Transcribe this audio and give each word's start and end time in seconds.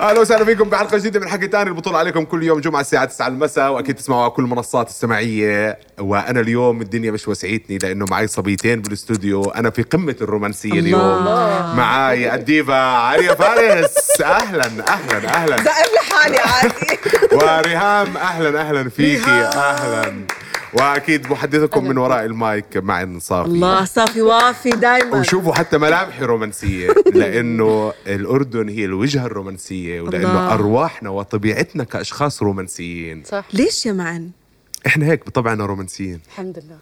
أهلا 0.00 0.20
وسهلا 0.20 0.44
فيكم 0.44 0.68
بحلقة 0.70 0.98
جديدة 0.98 1.20
من 1.20 1.28
حكي 1.28 1.46
تاني. 1.46 1.70
البطولة 1.70 1.98
عليكم 1.98 2.24
كل 2.24 2.42
يوم 2.42 2.60
جمعة 2.60 2.80
الساعة 2.80 3.04
9 3.04 3.26
المساء 3.28 3.72
وأكيد 3.72 3.94
تسمعوا 3.94 4.22
على 4.22 4.30
كل 4.30 4.42
المنصات 4.44 4.88
السمعيه 4.88 5.78
وأنا 5.98 6.40
اليوم 6.40 6.80
الدنيا 6.80 7.10
مش 7.10 7.28
وسعتني 7.28 7.78
لأنه 7.78 8.06
معي 8.10 8.26
صبيتين 8.26 8.82
بالاستوديو. 8.82 9.44
أنا 9.44 9.70
في 9.70 9.82
قمة 9.82 10.16
الرومانسية 10.20 10.72
اليوم. 10.72 11.24
معاي 11.76 12.34
الديفا 12.34 12.74
عاريا 12.74 13.34
فارس. 13.34 14.20
أهلا 14.20 14.64
أهلا 14.88 15.28
أهلا. 15.28 15.56
زقف 15.56 15.90
لحالي 15.94 16.38
عادي. 16.38 16.98
وريهام 17.32 18.16
أهلا 18.16 18.60
أهلا 18.60 18.88
فيكي. 18.90 19.30
أهلا. 19.30 20.14
واكيد 20.74 21.30
محدثكم 21.30 21.88
من 21.88 21.98
وراء 21.98 22.24
المايك 22.24 22.76
معن 22.76 23.20
صافي 23.20 23.48
الله 23.48 23.84
صافي 23.84 24.22
وافي 24.22 24.70
دايما. 24.70 25.20
وشوفوا 25.20 25.54
حتى 25.54 25.78
ملامحي 25.78 26.24
رومانسية 26.24 26.88
لأنه 27.14 27.92
الأردن 28.06 28.68
هي 28.68 28.84
الوجهة 28.84 29.26
الرومانسية 29.26 30.00
ولأنه 30.00 30.30
الله. 30.30 30.52
أرواحنا 30.54 31.10
وطبيعتنا 31.10 31.84
كأشخاص 31.84 32.42
رومانسيين. 32.42 33.22
صح. 33.24 33.44
ليش 33.52 33.86
يا 33.86 33.92
معن؟ 33.92 34.30
إحنا 34.86 35.06
هيك 35.06 35.26
بطبعنا 35.26 35.66
رومانسيين. 35.66 36.20
الحمد 36.28 36.58
لله. 36.58 36.78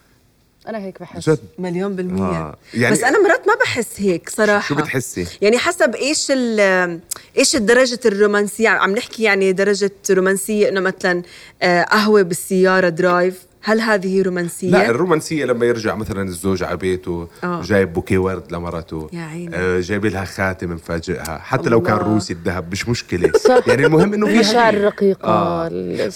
أنا 0.69 0.79
هيك 0.79 1.01
بحس. 1.01 1.31
جد؟ 1.31 1.39
مليون 1.59 1.97
بالمية. 1.97 2.23
آه. 2.23 2.57
يعني- 2.75 2.95
بس 2.97 3.03
أنا 3.03 3.23
مرات 3.23 3.47
ما 3.49 3.55
بحس 3.65 3.89
هيك 4.01 4.29
صراحة. 4.29 4.69
شو 4.69 4.75
بتحسي؟ 4.75 5.27
يعني 5.43 5.59
حسب 5.59 5.95
إيش 5.95 6.27
ال 6.31 7.01
إيش 7.39 7.57
درجة 7.57 8.01
الرومانسية 8.07 8.69
عم 8.69 8.91
نحكي 8.91 9.23
يعني 9.23 9.53
درجة 9.53 9.91
رومانسية 10.11 10.69
إنه 10.69 10.81
مثلا 10.81 11.23
آه، 11.63 11.83
قهوة 11.83 12.23
بالسيارة 12.23 12.89
درايف. 12.89 13.47
هل 13.69 13.81
هذه 13.81 14.23
رومانسية؟ 14.23 14.71
لا 14.71 14.91
الرومانسية 14.91 15.45
لما 15.45 15.67
يرجع 15.67 15.95
مثلا 15.95 16.23
الزوج 16.23 16.63
على 16.63 16.77
بيته 16.77 17.29
آه. 17.45 17.63
جايب 17.63 17.93
بوكيه 17.93 18.19
ورد 18.19 18.53
لمرته 18.53 19.09
يا 19.13 19.21
عيني. 19.23 19.57
آه، 19.57 19.81
جايب 19.81 20.07
لها 20.07 20.25
خاتم 20.25 20.73
مفاجئها 20.73 21.39
حتى 21.39 21.69
لو 21.71 21.83
كان 21.83 21.97
الله. 21.97 22.15
روسي 22.15 22.33
الذهب 22.33 22.73
مش 22.73 22.89
مشكلة 22.89 23.33
صح. 23.49 23.69
يعني 23.69 23.87
المهم 23.87 24.15
إنه 24.15 24.27
في 24.27 24.33
المشاعر 24.35 24.75
هي- 24.75 24.79
الرقيقة 24.79 25.29
آه. 25.29 25.69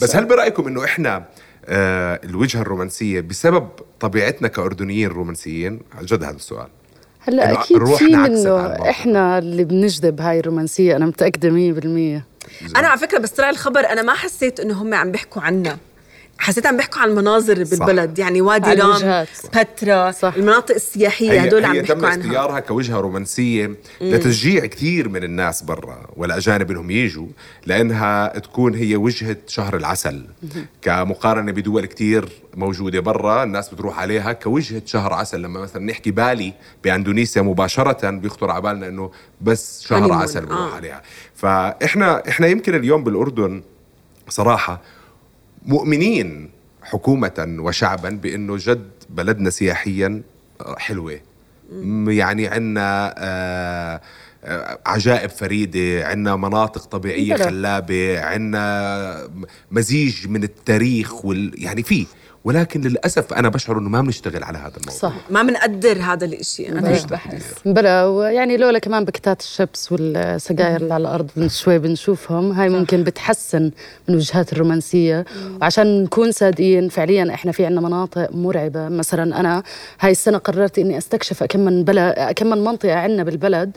بس 0.03 0.17
هل 0.17 0.25
برأيكم 0.25 0.67
إنه 0.67 0.85
إحنا 0.85 1.25
آه 1.67 2.21
الوجهة 2.25 2.61
الرومانسية 2.61 3.21
بسبب 3.21 3.69
طبيعتنا 4.01 4.49
كأردنيين 4.49 5.09
رومانسيين 5.09 5.81
عن 5.99 6.05
جد 6.05 6.25
هذا 6.25 6.37
السؤال 6.37 6.69
هلأ 7.21 7.53
أكيد 7.53 7.85
في 7.85 8.05
منه. 8.17 8.67
إحنا 8.91 9.39
اللي 9.39 9.65
بنجذب 9.65 10.21
هاي 10.21 10.41
الرومانسية 10.41 10.97
أنا 10.97 11.07
متأكدة 11.07 11.51
100% 11.51 12.23
أنا 12.77 12.89
على 12.89 12.99
فكرة 13.01 13.19
بس 13.19 13.31
طلع 13.31 13.51
الخبر 13.51 13.81
أنا 13.81 14.03
ما 14.03 14.15
حسيت 14.15 14.61
إنه 14.61 14.83
هم 14.83 14.95
عم 14.95 15.11
بيحكوا 15.13 15.43
عنا 15.43 15.79
حسيت 16.41 16.67
عم 16.67 16.77
بيحكوا 16.77 17.01
عن 17.01 17.09
المناظر 17.11 17.65
بالبلد 17.65 18.19
يعني 18.19 18.41
وادي 18.41 18.73
رام. 18.75 19.27
بترا 19.55 20.11
صح. 20.11 20.35
المناطق 20.37 20.75
السياحية 20.75 21.41
هدول 21.41 21.65
عم 21.65 21.73
بيحكوا 21.73 21.95
تم 21.95 22.05
عنها 22.07 22.21
اختيارها 22.27 22.61
كوجهة 22.61 23.01
رومانسية 23.01 23.71
لتشجيع 24.01 24.67
كثير 24.67 25.09
من 25.09 25.25
الناس 25.25 25.63
برا 25.63 26.07
والأجانب 26.17 26.71
إنهم 26.71 26.91
يجوا 26.91 27.27
لأنها 27.67 28.39
تكون 28.39 28.75
هي 28.75 28.97
وجهة 28.97 29.37
شهر 29.47 29.77
العسل 29.77 30.27
كمقارنة 30.83 31.53
بدول 31.53 31.87
كثير 31.87 32.29
موجودة 32.55 33.01
برا 33.01 33.43
الناس 33.45 33.69
بتروح 33.69 33.99
عليها 33.99 34.33
كوجهة 34.33 34.83
شهر 34.87 35.13
عسل 35.13 35.43
لما 35.43 35.61
مثلا 35.61 35.85
نحكي 35.85 36.11
بالي 36.11 36.53
بأندونيسيا 36.85 37.43
مباشرة 37.43 38.11
بيخطر 38.11 38.51
على 38.51 38.63
بالنا 38.63 38.89
إنه 38.89 39.11
بس 39.41 39.83
شهر. 39.83 40.13
عسل 40.13 40.47
بنروح 40.47 40.73
آه. 40.73 40.75
عليها 40.77 41.03
فإحنا 41.35 42.23
إحنا 42.29 42.47
يمكن 42.47 42.75
اليوم 42.75 43.05
بالأردن 43.05 43.63
صراحة 44.29 44.81
مؤمنين 45.63 46.51
حكومة 46.83 47.57
وشعبا 47.59 48.09
بأنه 48.09 48.57
جد 48.59 48.91
بلدنا 49.11 49.51
سياحيا 49.51 50.23
حلوة 50.79 51.21
يعني 52.09 52.49
عنا 52.49 53.15
آه 53.19 54.01
آه، 54.45 54.79
عجائب 54.87 55.31
فريدة 55.31 56.07
عنا 56.09 56.37
مناطق 56.37 56.85
طبيعية. 56.85 57.37
خلابة 57.37 58.21
عنا 58.21 59.29
مزيج 59.71 60.29
من 60.29 60.43
التاريخ 60.43 61.25
وال 61.25 61.65
يعني 61.65 61.83
فيه 61.83 62.07
ولكن 62.45 62.81
للأسف 62.81 63.33
أنا 63.33 63.49
بشعر 63.49 63.79
أنه 63.79 63.89
ما 63.89 64.01
بنشتغل 64.01 64.45
على 64.45 64.59
هذا 64.59 64.73
الموضوع. 64.77 64.99
صح. 64.99 65.13
ما 65.31 65.43
بنقدر 65.43 66.03
هذا 66.03 66.25
الإشي. 66.25 66.69
أنا 66.69 66.89
هيك. 66.89 67.07
بحس. 67.07 67.55
بلا 67.65 68.07
ويعني 68.07 68.57
لولا 68.57 68.79
كمان 68.79 69.05
بكتات 69.05 69.41
الشبس 69.41 69.93
والسجاير 69.93 70.81
اللي 70.81 70.95
على 70.95 71.03
الأرض 71.03 71.31
من 71.37 71.49
شوي 71.49 71.79
بنشوفهم 71.79 72.53
هاي 72.53 72.69
ممكن 72.69 73.05
بتحسن 73.05 73.71
من 74.09 74.15
وجهات 74.15 74.53
الرومانسية. 74.53 75.25
وعشان 75.61 76.03
نكون 76.03 76.33
صادقين 76.33 76.89
فعليا 76.89 77.35
إحنا 77.35 77.53
في 77.53 77.67
عنا 77.67 77.81
مناطق 77.81 78.33
مرعبة. 78.33 78.89
مثلا 78.89 79.41
أنا 79.41 79.63
هاي 80.01 80.11
السنة 80.11 80.39
قررت 80.39 80.79
إني 80.79 80.99
أستكشف 80.99 81.45
كم 81.45 81.61
من 81.61 81.85
بلا 81.85 82.33
كم 82.33 82.47
من 82.47 82.65
منطقة 82.65 82.95
عنا 82.95 83.23
بالبلد 83.23 83.77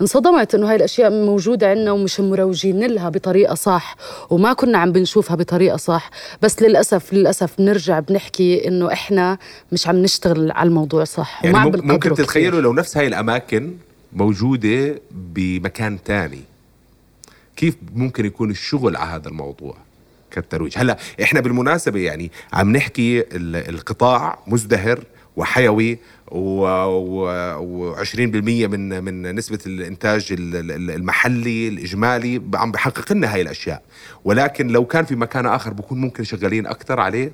انصدمت 0.00 0.54
إنه 0.54 0.70
هاي 0.70 0.76
الأشياء 0.76 1.10
موجودة 1.10 1.70
عنا 1.70 1.92
ومش 1.92 2.20
مروجين 2.20 2.86
لها 2.86 3.08
بطريقة 3.08 3.54
صح 3.54 3.96
وما 4.30 4.52
كنا 4.52 4.78
عم 4.78 4.92
بنشوفها 4.92 5.36
بطريقة 5.36 5.76
صح. 5.76 6.10
بس 6.42 6.62
للأسف 6.62 7.12
للأسف 7.12 7.58
بنرجع 7.58 7.98
بنحكي 8.00 8.68
إنه 8.68 8.92
إحنا 8.92 9.38
مش 9.72 9.88
عم 9.88 9.96
نشتغل 9.96 10.50
على 10.52 10.68
الموضوع 10.68 11.04
صح. 11.04 11.40
يعني 11.44 11.56
وما 11.56 11.64
عم 11.64 11.72
ممكن, 11.88 12.14
تتخيلوا. 12.14 12.60
لو 12.60 12.72
نفس 12.72 12.96
هاي 12.96 13.06
الأماكن 13.06 13.74
موجودة 14.12 15.00
بمكان 15.10 16.02
تاني 16.04 16.40
كيف 17.56 17.74
ممكن 17.94 18.26
يكون 18.26 18.50
الشغل 18.50 18.96
على 18.96 19.10
هذا 19.10 19.28
الموضوع 19.28 19.76
كالترويج؟ 20.30 20.72
هلأ 20.78 20.96
إحنا 21.22 21.40
بالمناسبة 21.40 22.00
يعني 22.00 22.30
عم 22.52 22.76
نحكي 22.76 23.20
ال- 23.20 23.74
القطاع 23.74 24.38
مزدهر 24.46 25.00
وحيوي 25.36 25.98
و20% 26.34 28.18
من 28.40 29.04
من 29.04 29.34
نسبة 29.34 29.58
الإنتاج 29.66 30.26
ال- 30.32 30.56
ال- 30.70 30.90
المحلي 30.90 31.68
الإجمالي 31.68 32.42
عم 32.54 32.72
بحقق 32.72 33.12
لنا 33.12 33.34
هاي 33.34 33.40
الأشياء. 33.42 33.82
ولكن 34.24 34.66
لو 34.68 34.84
كان 34.84 35.04
في 35.04 35.16
مكان 35.16 35.46
آخر 35.46 35.72
بكون 35.72 36.00
ممكن 36.00 36.24
شغالين 36.24 36.66
أكثر 36.66 37.00
عليه. 37.00 37.32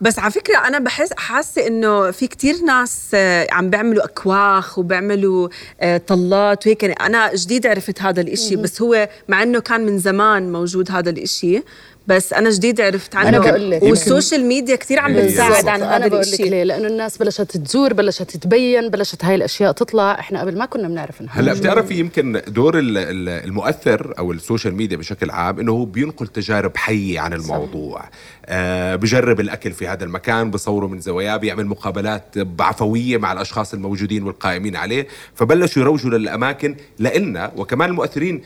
بس 0.00 0.18
على 0.18 0.30
فكرة 0.32 0.56
أنا 0.58 0.78
بحس 0.78 1.10
حاسة 1.16 1.66
إنه 1.66 2.10
في 2.10 2.26
كتير 2.26 2.54
ناس 2.66 3.10
آه، 3.14 3.46
عم 3.52 3.70
بيعملوا 3.70 4.04
أكواخ 4.04 4.78
وبيعملوا 4.78 5.48
آه، 5.80 5.96
طلات 5.98 6.66
وهيك. 6.66 6.82
يعني 6.82 6.94
أنا 6.94 7.34
جديد 7.34 7.66
عرفت 7.66 8.02
هذا 8.02 8.20
الإشي 8.20 8.56
بس 8.56 8.82
هو 8.82 9.08
مع 9.28 9.42
إنه 9.42 9.60
كان 9.60 9.86
من 9.86 9.98
زمان 9.98 10.52
موجود 10.52 10.90
هذا 10.90 11.10
الإشي 11.10 11.62
بس 12.06 12.32
أنا 12.32 12.50
جديد 12.50 12.80
عرفت 12.80 13.16
عنه. 13.16 13.28
أنا 13.28 13.38
بقول 13.38 13.70
لك. 13.70 13.82
وال 13.82 13.97
social 13.97 14.44
media 14.44 14.76
كتير 14.76 14.98
عم 14.98 15.12
بالضبط. 15.12 15.30
بتساعد 15.30 15.68
عن 15.68 15.82
أنا 15.82 15.96
هذا 15.96 16.08
بقول 16.08 16.20
لك 16.20 16.28
الإشي. 16.28 16.42
ليه؟ 16.50 16.64
لأنه 16.64 16.86
الناس 16.88 17.18
بلشت 17.18 17.56
تزور 17.56 17.92
بلشت 17.92 18.36
تبين 18.36 18.88
بلشت 18.88 19.24
هاي 19.24 19.34
الأشياء 19.34 19.72
تطلع. 19.72 20.12
إحنا 20.18 20.40
قبل 20.40 20.58
ما 20.58 20.66
كنا 20.66 20.88
بنعرف 20.88 21.20
انها 21.20 21.40
هلأ 21.40 21.54
بتعرفي 21.54 21.94
يمكن 21.94 22.40
دور 22.48 22.78
ال- 22.78 22.98
ال- 22.98 23.28
المؤثر 23.44 24.14
أو 24.18 24.32
ال 24.32 24.38
social 24.38 24.74
media 24.74 24.96
بشكل 24.96 25.30
عام 25.30 25.60
إنه 25.60 25.72
هو 25.72 25.84
بينقل 25.84 26.26
تجارب 26.26 26.76
حية 26.76 27.20
عن 27.20 27.32
الموضوع. 27.32 28.04
آه 28.46 28.96
بجرب 28.96 29.40
الأكل 29.40 29.72
في 29.72 29.86
هذا 29.88 30.04
المكان 30.04 30.50
بصوره 30.50 30.86
من 30.86 31.00
زواياه 31.00 31.36
بيعمل 31.36 31.66
مقابلات 31.66 32.38
بعفوية 32.38 33.16
مع 33.18 33.32
الأشخاص 33.32 33.74
الموجودين 33.74 34.22
والقائمين 34.22 34.76
عليه 34.76 35.06
فبلشوا 35.34 35.82
يروجوا 35.82 36.10
للأماكن 36.10 36.76
لإلنا 36.98 37.52
وكمان 37.56 37.88
المؤثرين 37.90 38.42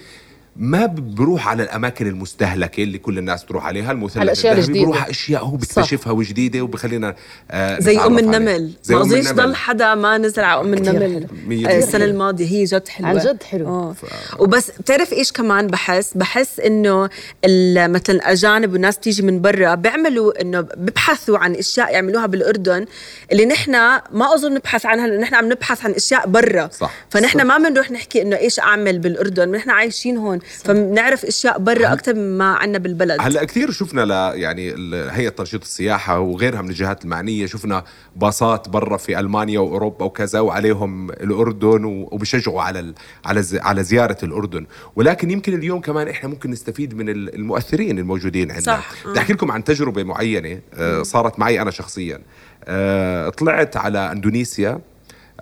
ما 0.56 0.86
بروح 0.86 1.48
على 1.48 1.62
الأماكن 1.62 2.06
المستهلكة 2.06 2.82
اللي 2.82 2.98
كل 2.98 3.18
الناس 3.18 3.44
بتروح 3.44 3.66
عليها 3.66 3.92
المثلث 3.92 4.38
الذهبي، 4.46 4.60
الجديدة. 4.60 4.84
بروح 4.84 5.02
على 5.02 5.10
أشياء 5.10 5.44
هو 5.44 5.56
بيكتشفها 5.56 6.12
وجديدة 6.12 6.60
وبخلينا 6.60 7.14
آه 7.50 7.78
زي 7.80 7.98
أم. 7.98 8.18
النمل 8.18 8.70
زي 8.82 8.94
ما 8.94 9.00
اظنش. 9.00 9.28
ضل 9.32 9.54
حدا 9.54 9.94
ما 9.94 10.18
نزل 10.18 10.42
على 10.42 10.60
أم 10.60 10.74
النمل 10.74 11.26
آه،. 11.66 11.78
السنة 11.78 12.04
الماضية 12.04 12.46
هي 12.46 12.64
جد 12.64 12.88
حلوة 12.88 13.10
عن 13.10 13.18
جد 13.18 13.42
حلو. 13.42 13.66
آه. 13.68 13.94
وبس 14.38 14.70
بتعرف 14.80 15.12
إيش 15.12 15.32
كمان 15.32 15.66
بحس 15.66 16.12
بحس 16.14 16.60
إنه 16.60 17.10
ال- 17.44 17.92
مثلا 17.92 18.16
الأجانب 18.16 18.72
والناس 18.72 18.98
تيجي 18.98 19.22
من 19.22 19.40
برا 19.40 19.74
بيعملوا 19.74 20.40
إنه 20.42 20.60
بيبحثوا 20.60 21.38
عن 21.38 21.54
أشياء 21.54 21.92
يعملوها 21.92 22.26
بالأردن 22.26 22.86
اللي 23.32 23.46
نحن 23.46 23.72
ما 24.12 24.34
أظن 24.34 24.54
نبحث 24.54 24.86
عنها 24.86 25.06
لأنه 25.06 25.22
نحن 25.22 25.34
عم 25.34 25.52
نبحث 25.52 25.84
عن 25.84 25.90
أشياء 25.90 26.26
برا 26.26 26.68
صح. 26.72 26.94
فنحن 27.10 27.38
صح. 27.38 27.44
ما 27.44 27.58
بنروح 27.68 27.90
نحكي 27.90 28.22
إنه 28.22 28.36
إيش 28.36 28.60
أعمل 28.60 28.98
بالأردن 28.98 29.48
نحن 29.50 29.70
عايشين 29.70 30.16
هون 30.16 30.39
فبنعرف 30.64 31.24
أشياء 31.24 31.58
برا 31.58 31.92
أكثر 31.92 32.14
مما 32.14 32.44
عنا 32.54 32.78
بالبلد. 32.78 33.16
هلا 33.20 33.44
كثير 33.44 33.70
شفنا 33.70 34.00
ل 34.04 34.10
يعني 34.40 34.70
هيئه 35.10 35.28
تنشيط 35.28 35.62
السياحة 35.62 36.18
وغيرها 36.18 36.62
من 36.62 36.68
الجهات 36.70 37.04
المعنية 37.04 37.46
شفنا 37.46 37.84
باصات 38.16 38.68
برا 38.68 38.96
في 38.96 39.20
ألمانيا 39.20 39.58
وأوروبا 39.60 40.04
وكذا 40.04 40.40
وعليهم 40.40 41.10
الأردن 41.10 41.84
وبشجعوا 41.84 42.62
على 42.62 42.80
ال 42.80 42.94
على 43.24 43.42
ز- 43.42 43.56
على 43.56 43.82
زيارة 43.84 44.16
الأردن. 44.22 44.66
ولكن 44.96 45.30
يمكن 45.30 45.54
اليوم 45.54 45.80
كمان 45.80 46.08
إحنا 46.08 46.28
ممكن 46.28 46.50
نستفيد 46.50 46.94
من 46.94 47.08
ال- 47.08 47.34
المؤثرين 47.34 47.98
الموجودين 47.98 48.50
عندنا. 48.50 48.76
صح. 48.76 48.90
بدي 49.06 49.18
أحكي 49.18 49.32
لكم 49.32 49.52
عن 49.52 49.64
تجربة 49.64 50.02
معينة 50.02 50.60
آه، 50.74 51.02
صارت 51.02 51.38
معي 51.38 51.62
أنا 51.62 51.70
شخصيا. 51.70 52.20
آه، 52.64 53.28
طلعت 53.28 53.76
على 53.76 54.12
إندونيسيا. 54.12 54.80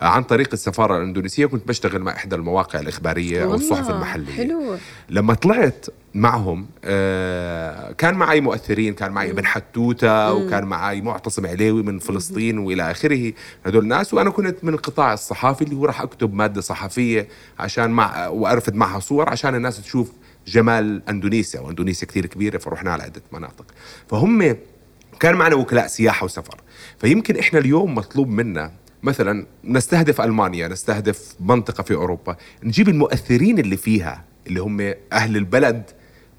عن 0.01 0.23
طريق 0.23 0.49
السفارة 0.53 0.97
الإندونيسية 0.97 1.45
كنت 1.45 1.67
بشتغل 1.67 2.01
مع 2.01 2.11
إحدى 2.11 2.35
المواقع 2.35 2.79
الإخبارية 2.79 3.43
أو 3.43 3.53
الصحف 3.53 3.89
المحلية. 3.89 4.33
حلو. 4.33 4.77
لما 5.09 5.33
طلعت 5.33 5.85
معهم 6.13 6.65
آه، 6.85 7.91
كان 7.91 8.15
معي 8.15 8.41
مؤثرين 8.41 8.93
كان 8.93 9.11
معي 9.11 9.29
ابن 9.31 9.45
حتوتة 9.45 10.33
وكان 10.33 10.63
معي 10.65 11.01
معتصم 11.01 11.45
عليوي 11.45 11.83
من 11.83 11.99
فلسطين 11.99 12.57
وإلى 12.57 12.91
آخره. 12.91 13.33
هدول 13.65 13.83
الناس 13.83 14.13
وأنا 14.13 14.29
كنت 14.29 14.63
من 14.63 14.73
القطاع 14.73 15.13
الصحافي 15.13 15.61
اللي 15.63 15.75
هو 15.75 15.85
راح 15.85 16.01
أكتب 16.01 16.33
مادة 16.33 16.61
صحفية 16.61 17.27
عشان 17.59 17.91
مع 17.91 18.27
وارفد 18.27 18.75
معها 18.75 18.99
صور 18.99 19.29
عشان 19.29 19.55
الناس 19.55 19.81
تشوف 19.81 20.11
جمال 20.47 21.01
إندونيسيا. 21.09 21.59
وإندونيسيا 21.59 22.07
كثير 22.07 22.25
كبيرة 22.25 22.57
فرحنا 22.57 22.91
على 22.93 23.03
عدة 23.03 23.21
مناطق. 23.31 23.65
فهم 24.09 24.55
كان 25.19 25.35
معنا 25.35 25.55
وكلاء 25.55 25.87
سياحة 25.87 26.25
وسفر. 26.25 26.61
فيمكن 26.99 27.37
إحنا 27.37 27.59
اليوم 27.59 27.95
مطلوب 27.95 28.29
منا 28.29 28.71
مثلا 29.03 29.45
نستهدف 29.63 30.21
ألمانيا 30.21 30.67
نستهدف 30.67 31.35
منطقة 31.39 31.83
في 31.83 31.93
أوروبا 31.93 32.35
نجيب 32.63 32.89
المؤثرين 32.89 33.59
اللي 33.59 33.77
فيها 33.77 34.23
اللي 34.47 34.59
هم 34.59 34.93
أهل 35.13 35.37
البلد 35.37 35.83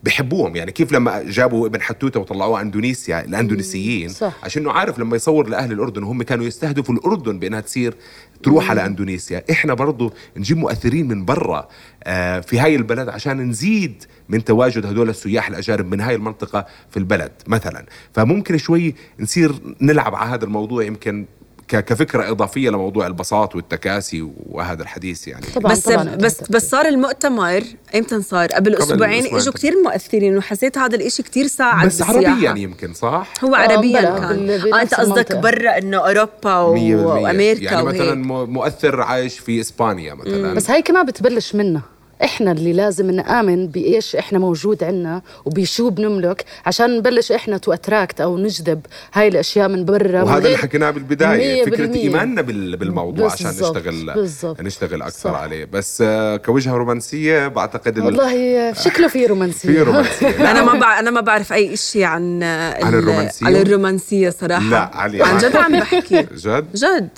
بحبوهم. 0.03 0.57
يعني 0.57 0.73
كيف 0.73 0.93
لما 0.93 1.23
جابوا 1.23 1.67
ابن 1.67 1.81
حتوتة 1.81 2.21
وطلعوه 2.21 2.61
أندونيسيا 2.61 3.25
الأندونيسيين 3.25 4.09
صح. 4.09 4.33
عشان 4.43 4.63
إنه 4.63 4.73
عارف 4.73 4.99
لما 4.99 5.17
يصور 5.17 5.49
لأهل 5.49 5.73
الأردن 5.73 6.03
وهم 6.03 6.23
كانوا 6.23 6.45
يستهدفوا 6.47 6.95
الأردن 6.95 7.39
بأنها 7.39 7.61
تصير 7.61 7.95
تروح 8.43 8.71
على 8.71 8.87
أندونيسيا. 8.87 9.45
إحنا 9.51 9.75
برضو 9.75 10.13
نجيب 10.37 10.57
مؤثرين 10.57 11.09
من 11.09 11.25
برا 11.25 11.69
آه 12.05 12.41
في 12.41 12.59
هاي 12.59 12.77
البلد 12.77 13.09
عشان 13.09 13.41
نزيد 13.41 14.05
من 14.29 14.45
تواجد 14.45 14.87
هدول 14.87 15.09
السياح 15.09 15.49
الأجانب 15.49 15.91
من 15.91 16.01
هاي 16.01 16.15
المنطقة 16.15 16.67
في 16.91 16.97
البلد 16.97 17.33
مثلا. 17.47 17.87
فممكن 18.15 18.59
شوي 18.59 18.95
نصير 19.21 19.53
نلعب 19.81 20.15
على 20.15 20.31
هذا 20.31 20.45
الموضوع 20.45 20.85
يمكن 20.85 21.27
كفكرة 21.75 22.31
إضافية 22.31 22.71
لموضوع 22.71 23.07
البساط 23.07 23.57
والتكاسي 23.57 24.29
وهذا 24.47 24.83
الحديث 24.83 25.29
يعني 25.29 25.47
طبعا 25.55 25.73
بس 25.73 25.81
طبعا 25.89 26.05
بس 26.05 26.41
بس 26.51 26.71
صار 26.71 26.87
المؤتمر 26.89 27.63
إمتى 27.95 28.23
صار؟ 28.23 28.49
قبل 28.49 28.75
أسبوعين 28.75 28.93
أسبوعين 29.25 29.37
إجوا 29.41 29.53
كثير 29.53 29.75
مؤثرين 29.85 30.37
وحسيت 30.37 30.79
هذا 30.79 30.97
الإشي 30.97 31.23
كثير 31.23 31.47
ساعد 31.47 31.87
بس. 31.87 32.03
عربيا 32.03 32.55
يمكن 32.57 32.95
صح؟ 32.95 33.33
هو 33.45 33.55
آه، 33.55 33.59
عربيا 33.59 34.01
بلا، 34.01 34.19
كان 34.19 34.51
آه 34.75 34.83
أنت 34.83 34.95
قصدك. 34.95 35.37
برا 35.37 35.79
إنه 35.79 35.99
أوروبا. 35.99 36.55
وأمريكا 36.57 37.63
يعني 37.65 37.83
مثلا 37.83 38.15
مؤثر 38.47 39.01
عايش 39.03 39.39
في 39.39 39.61
إسبانيا 39.61 40.15
مثلا 40.15 40.55
بس 40.55 40.71
هاي 40.71 40.83
كمان 40.83 41.07
بتبلش 41.07 41.55
منا 41.55 41.83
إحنا 42.25 42.53
اللي 42.53 42.73
لازم 42.73 43.11
نآمن 43.11 43.67
بإيش 43.67 44.17
إحنا 44.17 44.39
موجود 44.39 44.85
عنا 44.85 45.23
وبشو 45.45 45.91
بنملك 45.91 46.45
عشان 46.67 46.97
نبلش 46.99 47.33
إحنا 47.33 47.59
to 47.59 47.73
attract 47.73 48.21
أو 48.21 48.39
نجذب 48.39 48.81
هاي 49.13 49.29
الأشياء 49.29 49.69
من 49.69 49.85
برا 49.85 50.23
وهذا 50.23 50.47
اللي 50.47 50.57
حكيناه 50.59 50.91
بالبداية 50.91 51.65
فكرة 51.65 51.77
بالمية. 51.77 52.01
إيماننا 52.03 52.43
بال- 52.43 52.77
بالموضوع 52.77 53.33
عشان 53.33 53.47
بالضبط، 53.47 53.77
نشتغل 53.77 54.15
بالضبط. 54.15 54.61
نشتغل 54.61 55.03
أكثر 55.03 55.31
صح. 55.33 55.41
عليه. 55.41 55.65
بس 55.65 56.03
آه، 56.07 56.37
كوجهة 56.37 56.75
رومانسية 56.77 57.49
بعتقد 57.49 57.99
ال- 57.99 58.05
والله 58.05 58.73
شكله 58.73 59.09
في 59.09 59.27
رومانسية. 59.27 59.69
في 59.69 59.83
رومانسية. 59.83 60.29
أنا 60.51 60.63
ما 60.65 60.79
بعرف 60.81 60.99
أنا 61.01 61.11
ما 61.11 61.21
بعرف 61.21 61.53
أي 61.53 61.77
شيء 61.77 62.03
عن 62.05 62.43
عن 62.43 62.95
الرومانسية؟ 62.95 63.47
عن 63.47 63.57
الرومانسية 63.57 64.31
صراحة. 64.31 64.71
لا، 64.71 64.91
علي، 64.95 65.23
عن 65.23 65.39
جد 65.39 65.57
عم 65.57 65.73
بحكي. 65.81 66.27
جد؟ 66.37 66.67
جد. 66.75 67.09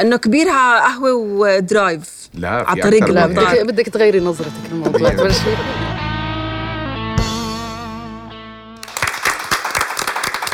إنه 0.00 0.16
كبيرها 0.16 0.80
قهوة 0.80 1.12
ودرايف. 1.14 2.19
لا، 2.34 2.64
في 2.64 2.70
على 2.70 2.82
طريق 2.82 3.04
لا 3.10 3.26
بدك 3.26 3.60
بدك 3.66 3.86
تغيري 3.88 4.20
نظرتك 4.20 4.50
للموضوع. 4.72 5.10
تبلشي. 5.10 5.40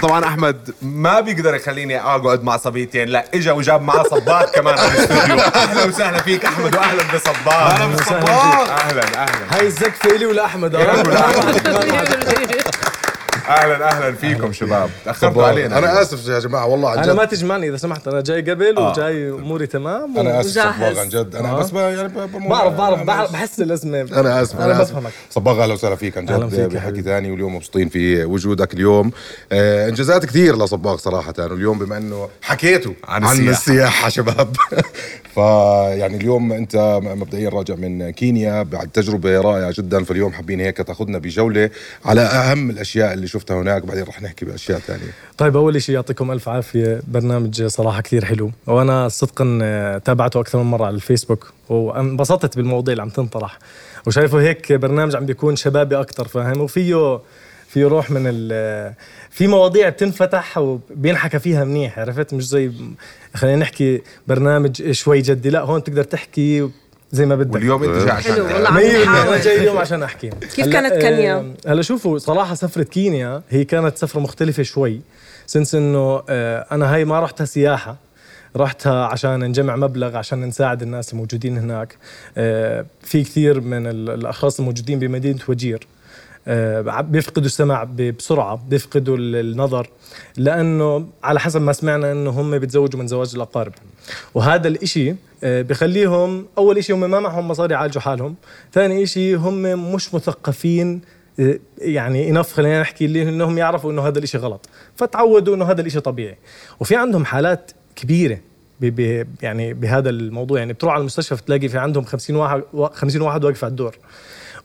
طبعا 0.02 0.24
أحمد 0.24 0.70
ما 0.82 1.20
بيقدر 1.20 1.54
يخليني 1.54 2.00
أقعد 2.00 2.42
مع 2.44 2.56
صبيتين 2.56 3.08
لا 3.08 3.24
إجا 3.34 3.52
وجاب 3.52 3.82
معاه 3.82 4.02
صباط 4.02 4.54
كمان 4.54 4.78
على 4.78 4.88
الاستوديو. 4.88 5.36
أهلا 5.62 5.84
وسهلا 5.84 6.18
فيك 6.22 6.44
أحمد 6.44 6.74
واهلا 6.76 7.02
بصباط. 7.14 7.48
أهلا 7.52 7.86
بصباط. 7.94 8.68
أهلا 8.70 9.02
أهلا. 9.02 9.26
هاي 9.58 9.66
الزقفه 9.66 10.10
إلي 10.16 10.26
ولاحمد 10.26 10.76
أهلا 13.48 13.90
أهلا 13.90 14.12
فيكم 14.16 14.52
شباب 14.52 14.90
تاخرتوا 15.04 15.44
علينا 15.46 15.78
أنا 15.78 16.02
آسف 16.02 16.28
يا 16.28 16.38
جماعة 16.38 16.66
والله 16.66 16.90
عن 16.90 16.98
أنا 16.98 17.14
ما 17.14 17.24
جد 17.24 17.30
تجمعني 17.30 17.68
إذا 17.68 17.76
سمحت 17.76 18.08
أنا 18.08 18.20
جاي 18.20 18.40
قبل 18.50 18.76
آه. 18.78 18.90
وجاي 18.90 19.30
أموري 19.30 19.66
تمام 19.66 20.18
أنا 20.18 20.40
آسف. 20.40 20.50
صباغ 20.50 20.98
عن 21.00 21.08
جد 21.08 21.36
أنا 21.36 21.50
آه. 21.50 21.58
بس 21.58 21.72
يعني 21.72 22.08
بعرف 22.48 22.72
بعرف. 23.02 23.32
بحس 23.32 23.60
الازمه 23.60 24.00
أنا 24.00 24.42
آسف 24.42 24.60
أنا. 24.60 24.82
بفهمك 24.82 25.10
صباغ 25.30 25.62
أهلا 25.62 25.74
وسهلا 25.74 25.96
فيك 25.96 26.18
عن 26.18 26.24
جد 26.26 26.74
بحكي. 26.74 27.02
ثاني 27.02 27.30
واليوم 27.30 27.56
مبسوطين 27.56 27.88
في 27.88 28.24
وجودك 28.24 28.74
اليوم 28.74 29.10
آه 29.52 29.88
إنجازات 29.88 30.26
كثير 30.26 30.56
لصباغ 30.64 30.96
صراحة 30.96 31.34
واليوم 31.38 31.78
بما 31.78 31.96
إنه 31.96 32.28
حكيتوا 32.42 32.92
عن 33.04 33.24
عن, 33.24 33.32
السياحة. 33.48 33.50
السياحة 33.50 34.08
شباب 34.08 34.56
فيعني 35.34 36.16
اليوم 36.16 36.52
أنت 36.52 37.00
مبدئيا 37.02 37.48
راجع 37.48 37.74
من 37.74 38.10
كينيا 38.10 38.62
بعد 38.62 38.88
تجربة 38.88 39.40
رائعة 39.40 39.74
جدا 39.78 40.04
فاليوم 40.04 40.32
حابين 40.32 40.60
هيك 40.60 40.76
تأخذنا 40.76 41.18
بجولة 41.18 41.70
على 42.04 42.20
أهم 42.20 42.70
الأشياء 42.70 43.12
اللي 43.12 43.26
شفتها 43.36 43.62
هناك 43.62 43.86
بعدين 43.86 44.04
رح 44.04 44.22
نحكي 44.22 44.44
بأشياء 44.44 44.78
ثانية 44.78 45.12
طيب 45.38 45.56
أول 45.56 45.82
شيء 45.82 45.94
يعطيكم 45.94 46.32
ألف 46.32 46.48
عافية. 46.48 47.00
برنامج 47.08 47.66
صراحة 47.66 48.00
كثير 48.00 48.24
حلو. 48.24 48.50
وأنا 48.66 49.08
صدقا 49.08 49.58
آه، 49.62 49.98
تابعته 49.98 50.40
أكثر 50.40 50.58
من 50.58 50.64
مرة 50.64 50.86
على 50.86 50.94
الفيسبوك 50.94 51.52
وانبسطت 51.68 52.56
بالمواضيع 52.56 52.92
اللي 52.92 53.02
عم 53.02 53.08
تنطرح. 53.08 53.58
وشايفه 54.06 54.40
هيك 54.40 54.72
برنامج 54.72 55.16
عم 55.16 55.26
بيكون 55.26 55.56
شبابي 55.56 56.00
أكثر 56.00 56.28
فاهم؟ 56.28 56.60
وفيه 56.60 57.20
في 57.68 57.84
روح 57.84 58.10
من 58.10 58.22
ال 58.26 58.94
في 59.30 59.46
مواضيع 59.46 59.88
بتنفتح 59.88 60.58
وبينحكى 60.58 61.38
فيها 61.38 61.64
منيح 61.64 61.98
عرفت؟ 61.98 62.34
مش 62.34 62.48
زي 62.48 62.72
خلينا 63.34 63.56
نحكي 63.56 64.02
برنامج 64.26 64.90
شوي 64.90 65.20
جدي. 65.20 65.50
لا 65.50 65.60
هون 65.60 65.84
تقدر 65.84 66.04
تحكي 66.04 66.68
زي 67.12 67.26
ما 67.26 67.36
بدك. 67.36 67.54
واليوم 67.54 67.82
انت 67.84 67.92
جاي 68.04 68.10
عشان 68.10 68.32
حلو 68.32 68.44
والله. 68.44 68.68
أنا 69.28 69.38
جاي 69.42 69.56
اليوم 69.60 69.78
عشان 69.78 70.02
أحكي. 70.02 70.30
كيف 70.56 70.68
كانت 70.68 70.92
كينيا؟ 70.92 71.54
هلا 71.66 71.82
شوفوا 71.82 72.18
صراحة 72.18 72.54
سفرة 72.54 72.82
كينيا 72.82 73.42
هي 73.50 73.64
كانت 73.64 73.98
سفرة 73.98 74.20
مختلفة 74.20 74.62
شوي 74.62 75.00
سنس 75.46 75.74
إنه 75.74 76.22
آه، 76.28 76.66
أنا 76.72 76.94
هاي 76.94 77.04
ما 77.04 77.20
رحتها 77.20 77.44
سياحة 77.44 77.96
رحتها 78.56 79.04
عشان 79.06 79.44
نجمع 79.44 79.76
مبلغ 79.76 80.16
عشان 80.16 80.40
نساعد 80.44 80.82
الناس 80.82 81.12
الموجودين 81.12 81.58
هناك. 81.58 81.96
آه، 82.36 82.86
في 83.02 83.22
كثير 83.24 83.60
من 83.60 83.86
ال- 83.86 84.10
الأشخاص 84.10 84.58
الموجودين 84.60 84.98
بمدينة 84.98 85.38
وجير. 85.48 85.86
بيفقدوا 87.00 87.46
السمع 87.46 87.84
بسرعة 87.84 88.64
بيفقدوا 88.68 89.16
ال- 89.16 89.36
النظر 89.36 89.88
لأنه 90.36 91.06
على 91.24 91.40
حسب 91.40 91.60
ما 91.62 91.72
سمعنا 91.72 92.12
إنه 92.12 92.30
هم 92.30 92.58
بيتزوجوا 92.58 93.00
من 93.00 93.06
زواج 93.06 93.32
الأقارب. 93.34 93.72
وهذا 94.34 94.68
الإشي 94.68 95.14
آه، 95.44 95.62
بخليهم 95.62 96.46
أول 96.58 96.78
إشي 96.78 96.92
هم 96.92 97.00
ما 97.00 97.20
معهم 97.20 97.48
مصاري 97.48 97.74
يعالجوا 97.74 98.00
حالهم 98.02 98.34
ثاني 98.72 99.02
إشي 99.02 99.34
هم 99.34 99.62
مش 99.94 100.14
مثقفين 100.14 101.00
آه، 101.40 101.58
يعني 101.78 102.30
انف 102.30 102.52
خلينا 102.52 102.80
نحكي 102.80 103.04
اللي 103.04 103.22
إنهم 103.22 103.58
يعرفوا 103.58 103.92
إنه 103.92 104.06
هذا 104.06 104.18
الإشي 104.18 104.38
غلط. 104.38 104.68
فتعودوا 104.96 105.54
إنه 105.54 105.64
هذا 105.64 105.80
الإشي 105.80 106.00
طبيعي. 106.00 106.36
وفي 106.80 106.96
عندهم 106.96 107.24
حالات 107.24 107.70
كبيرة 107.96 108.38
ب 108.80 108.86
ب 109.00 109.26
يعني 109.42 109.74
بهذا 109.74 110.10
الموضوع. 110.10 110.58
يعني 110.58 110.72
بتروح 110.72 110.92
على 110.92 111.00
المستشفى 111.00 111.34
بتلاقي 111.34 111.68
في 111.68 111.78
عندهم 111.78 112.04
50 112.04 112.36
واحد 112.36 112.62
50 112.92 113.22
واحد 113.22 113.44
واقف 113.44 113.64
على 113.64 113.70
الدور. 113.70 113.96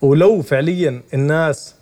ولو 0.02 0.42
فعليا 0.42 1.02
الناس 1.14 1.74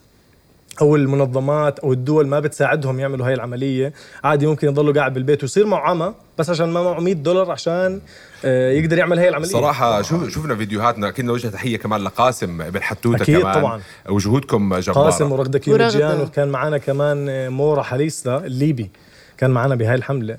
أو 0.80 0.96
المنظمات 0.96 1.78
أو 1.78 1.92
الدول 1.92 2.26
ما 2.26 2.40
بتساعدهم 2.40 3.00
يعملوا 3.00 3.26
هاي 3.26 3.34
العملية 3.34 3.92
عادي 4.24 4.46
ممكن 4.46 4.68
يضلوا 4.68 4.94
قاعد 4.94 5.14
بالبيت 5.14 5.42
ويصير 5.42 5.66
معه 5.66 5.80
عمى 5.80 6.14
بس 6.38 6.50
عشان 6.50 6.68
ما 6.68 6.82
معه 6.82 7.00
100 7.00 7.14
دولار 7.14 7.50
عشان 7.50 8.00
آه، 8.44 8.70
يقدر 8.70 8.98
يعمل 8.98 9.18
هاي 9.18 9.28
العملية. 9.28 9.48
صراحة 9.48 10.02
شوف 10.02 10.28
شفنا 10.28 10.56
فيديوهاتنا 10.56 11.10
كنا 11.10 11.32
وجه 11.32 11.48
تحية 11.48 11.76
كمان 11.76 12.00
لقاسم 12.00 12.62
ابن 12.62 12.80
أكيد 13.06 13.40
كمان. 13.40 13.54
طبعا. 13.54 13.80
وجهودكم 14.08 14.78
جبارة. 14.78 15.04
قاسم 15.04 15.32
ورغدة 15.32 15.58
كيلوجيان 15.58 16.08
ورغدة. 16.10 16.22
وكان 16.24 16.48
معنا 16.48 16.78
كمان 16.78 17.28
آه، 17.28 17.48
مورا 17.48 17.82
حليستا 17.82 18.36
الليبي 18.36 18.90
كان 19.38 19.50
معنا 19.50 19.74
بهاي 19.74 19.94
الحملة. 19.94 20.36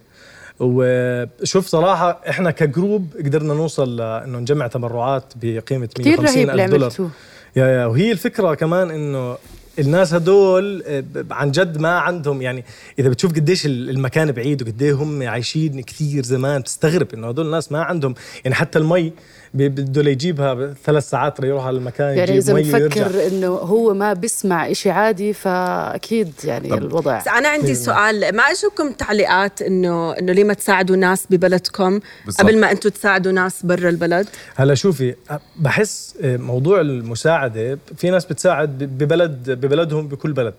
وشوف 0.60 1.68
صراحة 1.68 2.22
إحنا 2.30 2.52
كجروب 2.52 3.08
قدرنا 3.26 3.54
نوصل 3.54 3.96
لأنه 3.98 4.40
نجمع 4.40 4.68
تبرعات 4.68 5.34
بقيمة 5.42 5.86
كثير 5.86 6.22
150 6.22 6.36
رهيب 6.36 6.50
اللي 6.50 6.64
ألف 6.64 6.72
دولار. 6.72 6.86
عملتوه 6.86 7.10
يا 7.56 7.68
يا 7.68 7.86
وهي 7.86 8.12
الفكرة 8.12 8.54
كمان 8.54 8.92
إنه 8.92 9.38
الناس 9.80 10.14
هدول 10.14 10.84
آه، 10.88 11.04
عن 11.32 11.52
جد 11.52 11.78
ما 11.78 11.90
عندهم 12.00 12.42
يعني 12.42 12.64
إذا 13.00 13.10
بتشوف 13.10 13.34
قديش 13.34 13.66
ال- 13.66 13.90
المكان 13.90 14.32
بعيد 14.32 14.62
وقديه 14.62 14.94
هم 14.94 15.24
عايشين 15.24 15.82
كثير 15.82 16.24
زمان 16.24 16.62
بتستغرب 16.62 17.08
إنه 17.14 17.28
هدول 17.30 17.46
الناس 17.46 17.72
ما 17.72 17.84
عندهم 17.84 18.16
يعني 18.44 18.56
حتى 18.56 18.80
المي 18.80 19.14
بده 19.54 20.12
يجيبها 20.12 20.74
ثلاث 20.86 21.10
ساعات 21.10 21.40
ليروح 21.40 21.66
على 21.66 21.78
المكان 21.78 22.18
يعني 22.18 22.38
إذا 22.38 22.54
بفكر 22.54 23.28
إنه 23.28 23.48
هو 23.48 23.94
ما 23.94 24.14
بسمع 24.14 24.72
إشي 24.72 24.90
عادي 24.92 25.34
فأكيد 25.34 26.34
يعني 26.44 26.74
الوضع. 26.74 27.20
بس 27.20 27.28
أنا 27.28 27.50
عندي 27.50 27.76
سؤال 27.76 28.36
ما 28.36 28.44
أجوكم 28.44 28.92
تعليقات 28.92 29.62
إنه 29.62 30.12
إنه 30.12 30.34
ليه 30.34 30.44
ما 30.44 30.54
تساعدوا 30.54 30.96
ناس 30.96 31.26
ببلدكم 31.30 32.00
بالضبط. 32.26 32.42
قبل 32.42 32.60
ما 32.60 32.72
أنتم 32.72 32.90
تساعدوا 32.90 33.32
ناس 33.32 33.66
برا 33.66 33.90
البلد؟ 33.90 34.28
هلا 34.56 34.76
شوفي 34.76 35.16
بحس 35.60 36.16
موضوع 36.24 36.82
المساعدة 36.82 37.80
في 37.98 38.10
ناس 38.10 38.26
بتساعد 38.26 38.84
ببلد 38.84 39.52
ببلدهم 39.52 40.08
بكل 40.08 40.34
بلد. 40.34 40.54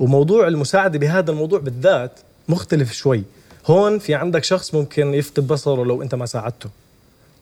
وموضوع 0.00 0.48
المساعدة 0.48 0.98
بهذا 0.98 1.30
الموضوع 1.30 1.58
بالذات 1.58 2.20
مختلف 2.48 2.92
شوي. 2.92 3.22
هون 3.66 3.98
في 3.98 4.14
عندك 4.14 4.44
شخص 4.44 4.74
ممكن 4.74 5.14
يفقد 5.14 5.46
بصره 5.46 5.84
لو 5.84 6.02
أنت 6.02 6.14
ما 6.14 6.26
ساعدته. 6.26 6.68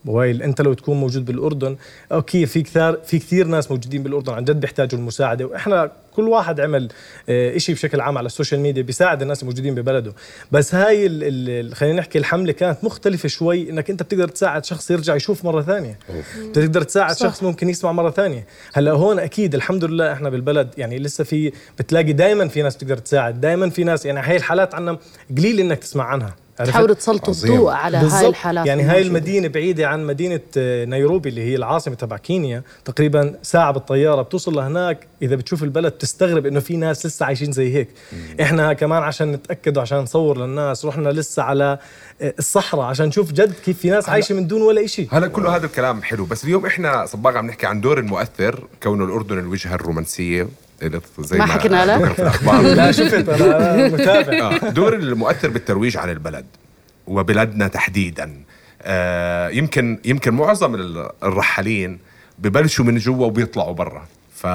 وائل 0.07 0.43
أنت 0.43 0.61
لو 0.61 0.73
تكون 0.75 0.97
موجود 1.01 1.25
بالأردن 1.25 1.77
أوكي 2.13 2.47
في 2.47 2.63
كثير 2.63 2.93
في 3.05 3.19
كثير 3.19 3.47
ناس 3.47 3.71
موجودين 3.71 4.03
بالأردن 4.03 4.33
عن 4.33 4.45
جد 4.45 4.61
بيحتاجوا 4.61 4.99
المساعدة. 4.99 5.45
وإحنا 5.45 5.91
كل 6.17 6.29
واحد 6.29 6.61
عمل 6.61 6.89
آه، 7.29 7.57
إشي 7.57 7.73
بشكل 7.75 8.01
عام 8.01 8.19
على 8.19 8.27
ال 8.27 8.32
social 8.32 8.61
media 8.61 8.83
بيساعد 8.83 9.23
الناس 9.23 9.43
الموجودين 9.43 9.75
ببلده. 9.75 10.13
بس 10.53 10.75
هاي 10.75 11.07
ال- 11.07 11.23
ال- 11.23 11.75
خلينا 11.75 11.99
نحكي 11.99 12.19
الحملة 12.19 12.53
كانت 12.53 12.85
مختلفة 12.85 13.29
شوي 13.29 13.71
إنك 13.71 13.91
أنت 13.91 14.03
بتقدر 14.03 14.29
تساعد 14.29 14.65
شخص 14.65 14.91
يرجع 14.91 15.15
يشوف 15.15 15.45
مرة 15.45 15.63
ثانية. 15.63 15.99
بتقدر 16.51 16.83
تساعد 16.83 17.15
صح. 17.15 17.27
شخص 17.27 17.43
ممكن 17.43 17.69
يسمع 17.69 17.93
مرة 17.93 18.11
ثانية. 18.11 18.47
هلأ 18.75 18.93
هون 18.93 19.19
أكيد 19.19 19.55
الحمد 19.55 19.85
لله 19.85 20.13
إحنا 20.13 20.31
بالبلد 20.31 20.69
يعني 20.79 20.99
لسه 20.99 21.25
في 21.25 21.53
بتلاقي 21.79 22.13
دائما 22.13 22.49
في 22.49 22.63
ناس 22.63 22.77
بتقدر 22.77 22.97
تساعد 22.97 23.41
دائما 23.41 23.71
في 23.71 23.85
ناس 23.85 24.07
يعني 24.07 24.21
هاي 24.21 24.37
الحالات 24.37 24.75
عنا 24.75 24.99
قليل 25.39 25.61
إنك 25.61 25.79
تسمع 25.79 26.05
عنها؟ 26.05 26.35
تحاولوا 26.57 26.95
تسلطوا. 26.95 27.35
الضوء 27.35 27.71
على 27.71 27.97
هاي 27.97 28.03
بالضبط. 28.05 28.25
الحالات 28.25 28.67
يعني 28.67 28.83
هاي. 28.83 29.03
المدينة 29.03 29.49
بعيدة 29.49 29.89
عن 29.89 30.07
مدينة 30.07 30.41
آه، 30.57 30.85
نيروبي 30.85 31.29
اللي 31.29 31.41
هي 31.43 31.57
العاصمة 31.57 31.95
تبع 31.95 32.17
كينيا 32.17 32.63
تقريبا 32.85 33.35
ساعة 33.43 33.73
بالطيارة 33.73 34.23
بتوصل 34.23 34.55
لهناك 34.55 35.07
إذا 35.23 35.37
بتشوف 35.37 35.63
البلد 35.63 35.93
تستغرب 35.93 36.47
إنه 36.47 36.61
في 36.61 36.77
ناس 36.77 37.07
لسه 37.07 37.27
عايشين 37.27 37.53
زي 37.53 37.75
هيك 37.75 37.89
إحنا 38.41 38.73
كمان 38.73 39.03
عشان 39.03 39.33
نتأكد 39.33 39.79
وعشان 39.79 39.99
نصور 39.99 40.39
للناس 40.39 40.85
رحنا 40.85 41.09
لسه 41.09 41.43
على 41.43 41.79
آه، 42.23 42.35
الصحراء 42.39 42.85
عشان 42.85 43.07
نشوف 43.07 43.33
جد 43.33 43.53
كيف 43.65 43.79
في 43.79 43.91
ناس 43.91 44.09
عايشة 44.09 44.35
من 44.35 44.47
دون 44.47 44.63
ولا 44.63 44.87
شيء 44.87 45.09
هلا 45.13 45.27
كل 45.29 45.47
هذا 45.47 45.67
الكلام 45.67 46.03
حلو 46.03 46.25
بس 46.25 46.45
اليوم 46.45 46.67
إحنا 46.67 47.07
صباغ 47.07 47.37
عم 47.37 47.47
نحكي 47.47 47.67
عن 47.67 47.81
دور 47.81 47.99
المؤثر 47.99 48.65
كونه 48.83 49.05
الأردن 49.05 49.39
الوجهة 49.39 49.75
الرومانسية 49.75 50.49
زي 51.19 51.39
ما 51.39 51.47
حكينا 51.47 51.87
لك؟ 51.97 52.21
لا 52.77 52.93
شفت 52.93 53.29
أنا 53.29 53.89
متابع. 53.89 54.39
آه، 54.39 54.71
دور 54.71 54.95
المؤثر 54.95 55.49
بالترويج 55.49 55.97
عن 55.97 56.11
البلد 56.11 56.47
وبلدنا 57.07 57.69
تحديدا. 57.69 58.43
آه، 58.83 59.49
يمكن 59.49 59.99
يمكن 60.05 60.35
معظم 60.35 60.75
ال- 60.75 61.11
الرحالين 61.23 61.99
ببلشوا 62.39 62.85
من 62.85 62.99
جوا 62.99 63.27
وبيطلعوا 63.27 63.75
برا. 63.75 64.07
ف 64.35 64.47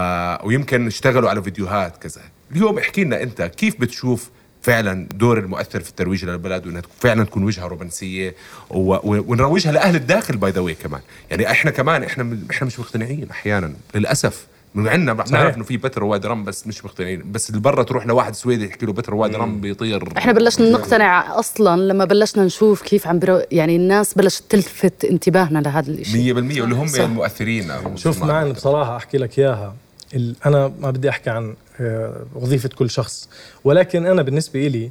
ويمكن 0.46 0.88
اشتغلوا 0.88 1.30
على 1.30 1.44
فيديوهات 1.44 1.98
كذا. 1.98 2.22
اليوم 2.52 2.78
احكي 2.78 3.04
لنا 3.04 3.24
أنت 3.24 3.42
كيف 3.42 3.82
بتشوف 3.82 4.30
فعلا 4.62 5.08
دور 5.16 5.40
المؤثر 5.40 5.80
في 5.80 5.90
الترويج 5.90 6.26
للبلد 6.26 6.68
وإنها 6.68 6.82
فعلا 7.00 7.24
تكون 7.24 7.44
وجهة 7.44 7.68
رومانسية 7.68 8.36
و... 8.70 8.94
و... 8.94 9.00
ونروجها 9.28 9.72
لأهل 9.72 9.96
الداخل 9.96 10.38
by 10.38 10.52
the 10.52 10.63
way 10.63 10.74
كمان. 10.84 11.02
يعني 11.32 11.52
إحنا 11.52 11.72
كمان 11.72 12.04
إحنا 12.04 12.38
إحنا 12.52 12.68
مش 12.68 12.80
مقتنعين 12.80 13.28
أحيانا 13.32 13.74
للأسف. 13.96 14.46
عندنا 14.76 15.14
بنعرف 15.14 15.56
إنه 15.56 15.64
في 15.64 15.78
بترا 15.78 16.04
وادي 16.04 16.28
رم 16.28 16.44
بس 16.44 16.68
مش 16.68 16.86
مقتنعين. 16.86 17.32
بس 17.32 17.50
اللي 17.50 17.62
برا 17.62 17.84
تروح 17.84 18.08
لواحد 18.08 18.36
سويدي 18.36 18.66
يحكي 18.66 18.86
له 18.86 18.94
بترا 18.94 19.16
وادي 19.16 19.36
رم 19.38 19.62
بيطير. 19.62 20.18
إحنا 20.18 20.32
بلشنا 20.32 20.70
نقتنع 20.70 21.40
أصلا 21.40 21.82
لما 21.82 22.06
بلشنا 22.06 22.46
نشوف 22.46 22.82
كيف 22.82 23.08
عم 23.08 23.20
برو... 23.20 23.42
يعني 23.52 23.76
الناس 23.76 24.14
بلشت 24.14 24.44
تلفت 24.50 25.06
انتباهنا 25.06 25.60
لهذا 25.60 25.92
الشيء 25.92 26.34
100% 26.34 26.38
واللي 26.38 26.76
هم 26.76 26.88
صح. 26.88 27.00
المؤثرين 27.00 27.72
شوف. 27.96 28.24
معن 28.24 28.52
بصراحة 28.52 28.96
أحكي 28.98 29.18
لك 29.18 29.40
إياها. 29.40 29.76
ال- 30.16 30.36
أنا 30.46 30.72
ما 30.80 30.92
بدي 30.92 31.10
أحكي 31.10 31.30
عن 31.30 31.56
آه، 31.80 32.26
وظيفة 32.36 32.70
كل 32.70 32.90
شخص. 32.90 33.30
ولكن 33.64 34.06
أنا 34.06 34.22
بالنسبة 34.22 34.68
إلي 34.68 34.90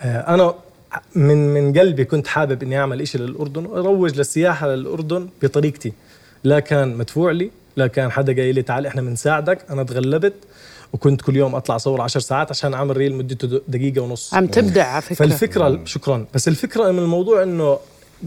آه، 0.00 0.34
أنا 0.34 0.54
من 1.14 1.54
من 1.54 1.78
قلبي 1.78 2.04
كنت 2.04 2.26
حابب 2.26 2.62
إني 2.62 2.78
أعمل 2.78 3.00
إشي 3.00 3.18
للأردن 3.18 3.66
وأروج 3.66 4.16
للسياحة 4.18 4.68
للأردن 4.68 5.28
بطريقتي. 5.42 5.92
لا 6.44 6.60
كان 6.60 6.96
مدفوع 6.96 7.30
لي 7.30 7.50
لا 7.76 7.86
كان 7.86 8.10
حدا 8.10 8.32
قايل 8.36 8.54
لي 8.54 8.62
تعال 8.62 8.86
إحنا 8.86 9.02
بنساعدك 9.02 9.58
أنا 9.70 9.82
تغلبت 9.82 10.34
وكنت 10.92 11.20
كل 11.22 11.36
يوم 11.36 11.54
أطلع 11.54 11.76
أصور 11.76 12.00
عشر 12.00 12.20
ساعات 12.20 12.50
عشان 12.50 12.74
أعمل 12.74 12.96
ريل 12.96 13.14
مدته 13.14 13.48
د- 13.48 13.62
دقيقة 13.68 14.00
ونص. 14.00 14.34
عم 14.34 14.46
تبدع 14.46 14.84
على 14.84 15.02
فكرة. 15.02 15.14
فالفكرة 15.16 15.80
شكرا. 15.84 16.24
بس 16.34 16.48
الفكرة 16.48 16.90
من 16.90 16.98
الموضوع 16.98 17.42
إنه 17.42 17.78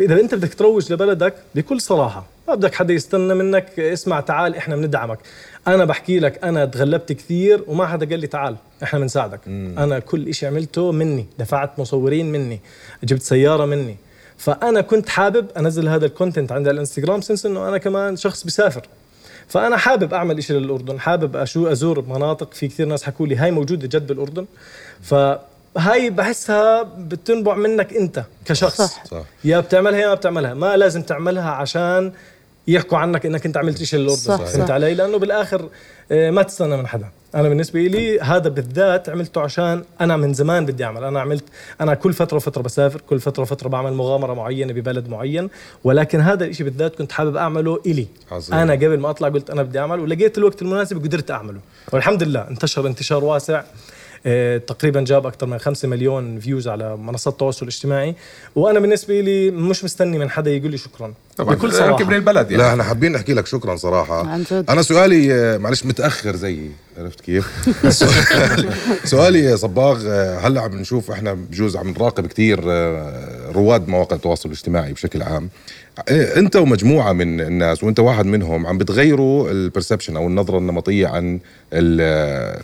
إذا 0.01 0.19
أنت 0.19 0.35
بدك 0.35 0.53
تروج 0.53 0.93
لبلدك 0.93 1.33
بكل 1.55 1.81
صراحة 1.81 2.25
ما 2.47 2.55
بدك 2.55 2.75
حدا 2.75 2.93
يستنى 2.93 3.33
منك 3.33 3.79
اسمع 3.79 4.19
تعال 4.19 4.55
إحنا 4.55 4.75
بندعمك. 4.75 5.19
أنا 5.67 5.85
بحكي 5.85 6.19
لك 6.19 6.43
أنا 6.43 6.65
تغلبت 6.65 7.11
كثير 7.11 7.63
وما 7.67 7.87
حدا 7.87 8.09
قال 8.09 8.19
لي 8.19 8.27
تعال 8.27 8.55
إحنا 8.83 8.99
بنساعدك 8.99 9.39
أنا 9.47 9.99
كل 9.99 10.27
إشي 10.27 10.47
عملته 10.47 10.91
مني 10.91 11.25
دفعت 11.39 11.79
مصورين 11.79 12.31
مني 12.31 12.59
جبت 13.03 13.21
سيارة 13.21 13.65
مني. 13.65 13.95
فأنا 14.37 14.81
كنت 14.81 15.09
حابب 15.09 15.45
أنزل 15.57 15.87
هذا 15.87 16.05
ال 16.05 16.11
content 16.11 16.51
على 16.51 16.71
الانستغرام 16.71 17.21
since 17.21 17.45
إنه 17.45 17.67
أنا 17.69 17.77
كمان 17.77 18.15
شخص 18.15 18.43
بيسافر 18.43 18.81
فأنا 19.49 19.77
حابب 19.77 20.13
أعمل 20.13 20.37
إشي 20.37 20.53
للأردن 20.53 20.99
حابب 20.99 21.35
اشو 21.35 21.67
أزور 21.67 22.01
مناطق 22.01 22.53
في 22.53 22.67
كثير 22.67 22.85
ناس 22.85 23.03
حكوا 23.03 23.27
لي 23.27 23.35
هاي 23.35 23.51
موجودة 23.51 23.87
جد 23.87 24.07
بالأردن 24.07 24.45
فهاي 25.01 26.09
بحسها 26.09 26.83
بتنبع 26.83 27.55
منك 27.55 27.93
أنت 27.93 28.23
كشخص 28.45 28.81
صح. 28.81 29.05
صح. 29.05 29.23
يا 29.43 29.59
بتعملها 29.59 29.99
يا 29.99 30.07
ما 30.07 30.13
بتعملها 30.13 30.53
ما 30.53 30.77
لازم 30.77 31.01
تعملها 31.01 31.49
عشان 31.51 32.11
يحكوا 32.69 32.97
عنك 32.97 33.25
إنك 33.25 33.45
أنت 33.45 33.57
عملت 33.57 33.83
شيء 33.83 33.99
للأردن. 33.99 34.17
صح، 34.17 34.35
فهمت 34.37 34.67
صح. 34.67 34.73
علي؟ 34.73 34.93
لأنه 34.93 35.17
بالآخر 35.17 35.69
آه، 36.11 36.31
ما 36.31 36.43
تستنى 36.43 36.77
من 36.77 36.87
حدا. 36.87 37.09
أنا 37.35 37.49
بالنسبة 37.49 37.79
لي 37.79 38.19
هذا 38.19 38.49
بالذات 38.49 39.09
عملته 39.09 39.41
عشان 39.41 39.83
أنا 40.01 40.17
من 40.17 40.33
زمان 40.33 40.65
بدي 40.65 40.83
أعمل. 40.83 41.03
أنا 41.03 41.19
عملت 41.21 41.43
أنا 41.81 41.93
كل 41.93 42.13
فترة 42.13 42.37
وفترة 42.37 42.61
بسافر 42.61 43.01
كل 43.09 43.19
فترة 43.19 43.41
وفترة 43.41 43.69
بعمل 43.69 43.93
مغامرة 43.93 44.33
معينة 44.33 44.73
ببلد 44.73 45.09
معين. 45.09 45.49
ولكن 45.83 46.19
هذا 46.19 46.45
الشيء 46.45 46.65
بالذات 46.65 46.95
كنت 46.95 47.11
حابب 47.11 47.35
أعمله 47.35 47.79
إلي. 47.85 48.07
عظيم. 48.31 48.59
أنا 48.59 48.73
قبل 48.73 48.99
ما 48.99 49.09
أطلع 49.09 49.29
قلت 49.29 49.49
أنا 49.49 49.63
بدي 49.63 49.79
اعمل 49.79 49.99
ولقيت 49.99 50.37
الوقت 50.37 50.61
المناسب 50.61 50.97
وقدرت 50.97 51.31
أعمله. 51.31 51.59
والحمد 51.93 52.23
لله 52.23 52.47
انتشر 52.47 52.87
انتشار 52.87 53.23
واسع. 53.23 53.63
تقريبا 54.67 55.01
جاب 55.01 55.25
أكثر 55.25 55.47
من 55.47 55.57
5 55.57 55.87
مليون 55.87 56.39
فيوز 56.39 56.67
على 56.67 56.97
منصات 56.97 57.33
التواصل 57.33 57.65
الاجتماعي. 57.65 58.15
وأنا 58.55 58.79
بالنسبة 58.79 59.21
لي 59.21 59.51
مش 59.51 59.83
مستني 59.83 60.17
من 60.19 60.29
حدا 60.29 60.51
يقول 60.51 60.71
لي 60.71 60.77
شكرا. 60.77 61.13
طبعا. 61.37 61.55
بكل 61.55 61.61
كل 61.69 61.73
صراحة. 61.73 61.97
كبر 62.03 62.15
البلد 62.15 62.51
يعني. 62.51 62.63
لا 62.63 62.69
إحنا 62.69 62.83
حابين 62.83 63.11
نحكي 63.11 63.33
لك 63.33 63.47
شكرا 63.47 63.75
صراحة. 63.75 64.27
عن 64.27 64.43
جد. 64.51 64.65
أنا 64.69 64.81
سؤالي 64.81 65.33
آه، 65.33 65.57
معلش 65.57 65.85
متأخر 65.85 66.35
زيي. 66.35 66.71
عرفت 66.97 67.21
كيف؟ 67.21 67.47
سؤالي- 67.89 68.69
سؤالي 69.13 69.39
يا 69.39 69.55
صباغ 69.55 70.01
آه، 70.07 70.37
هلأ 70.39 70.61
عم 70.61 70.75
نشوف 70.79 71.11
إحنا 71.11 71.33
بجوز 71.33 71.75
عم 71.77 71.89
نراقب 71.89 72.27
كثير 72.27 72.59
رواد 73.55 73.87
مواقع 73.87 74.15
التواصل 74.15 74.49
الاجتماعي 74.49 74.93
بشكل 74.93 75.21
عام. 75.21 75.49
آه، 76.09 76.39
أنت 76.39 76.55
ومجموعة 76.55 77.13
من 77.13 77.41
الناس 77.41 77.83
وأنت 77.83 77.99
واحد 77.99 78.25
منهم 78.25 78.67
عم 78.67 78.77
بتغيروا 78.77 79.51
البرسبشن 79.51 80.15
أو 80.15 80.27
النظرة 80.27 80.57
النمطية 80.57 81.07
عن 81.07 81.39
ال- 81.73 81.99
آه، 82.01 82.61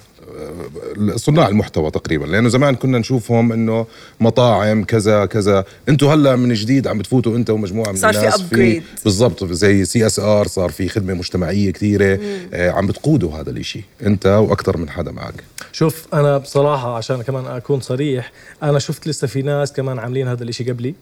صناع 1.16 1.48
المحتوى 1.48 1.92
تقريبا 1.92 2.26
لأنه 2.26 2.50
زمان 2.50 2.76
كنا 2.76 2.98
نشوفهم 2.98 3.52
إنه 3.52 3.86
مطاعم 4.20 4.84
كذا 4.84 5.26
كذا. 5.26 5.66
أنتم 5.90 6.08
هلأ 6.08 6.36
من 6.36 6.54
جديد 6.54 6.88
عم 6.88 6.98
بتفوتوا 6.98 7.38
أنت 7.38 7.50
ومجموعة 7.50 7.92
من 7.92 7.98
صار 7.98 8.14
في 8.14 8.20
الناس 8.20 8.42
upgrade. 8.42 9.04
بالضبط 9.04 9.44
زي 9.44 9.86
CSR 9.86 10.48
صار 10.48 10.70
في 10.70 10.90
خدمة 10.90 11.14
مجتمعية 11.14 11.72
كثيرة. 11.72 12.20
آه 12.54 12.72
عم 12.72 12.88
بتقودوا 12.88 13.32
هذا 13.32 13.50
الإشي 13.50 13.84
أنت 14.06 14.26
وأكثر 14.26 14.78
من 14.78 14.90
حدا 14.90 15.12
معك. 15.12 15.44
شوف 15.72 16.08
أنا 16.14 16.38
بصراحة 16.38 16.98
عشان 16.98 17.22
كمان 17.22 17.46
أكون 17.46 17.80
صريح 17.80 18.32
أنا 18.64 18.80
شفت 18.80 19.08
لسه 19.08 19.28
في 19.28 19.42
ناس 19.42 19.74
كمان 19.74 20.00
عاملين 20.00 20.28
هذا 20.28 20.44
الإشي 20.44 20.72
قبلي. 20.72 20.96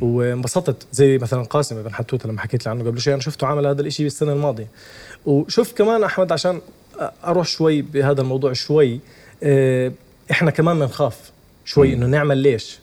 وانبسطت 0.00 0.86
زي 0.92 1.18
مثلا 1.18 1.42
قاسم 1.42 1.76
ابن 1.76 1.94
حتوته 1.94 2.28
لما 2.28 2.40
حكيت 2.40 2.66
لي 2.66 2.70
عنه 2.70 2.84
قبل 2.84 3.00
شوي. 3.00 3.14
أنا 3.14 3.22
شفته 3.22 3.46
عمل 3.46 3.66
هذا 3.66 3.80
الإشي 3.80 4.06
السنة 4.06 4.32
الماضية. 4.32 4.66
وشوف 5.26 5.72
كمان 5.72 6.04
أحمد 6.04 6.32
عشان 6.32 6.60
أروح 7.24 7.46
شوي 7.46 7.82
بهذا 7.82 8.20
الموضوع 8.20 8.52
شوي. 8.52 9.00
آه، 9.42 9.92
إحنا 10.30 10.50
كمان 10.50 10.78
بنخاف 10.78 11.16
شوي 11.64 11.92
إنه 11.94 12.06
نعمل 12.06 12.38
ليش؟ 12.38 12.78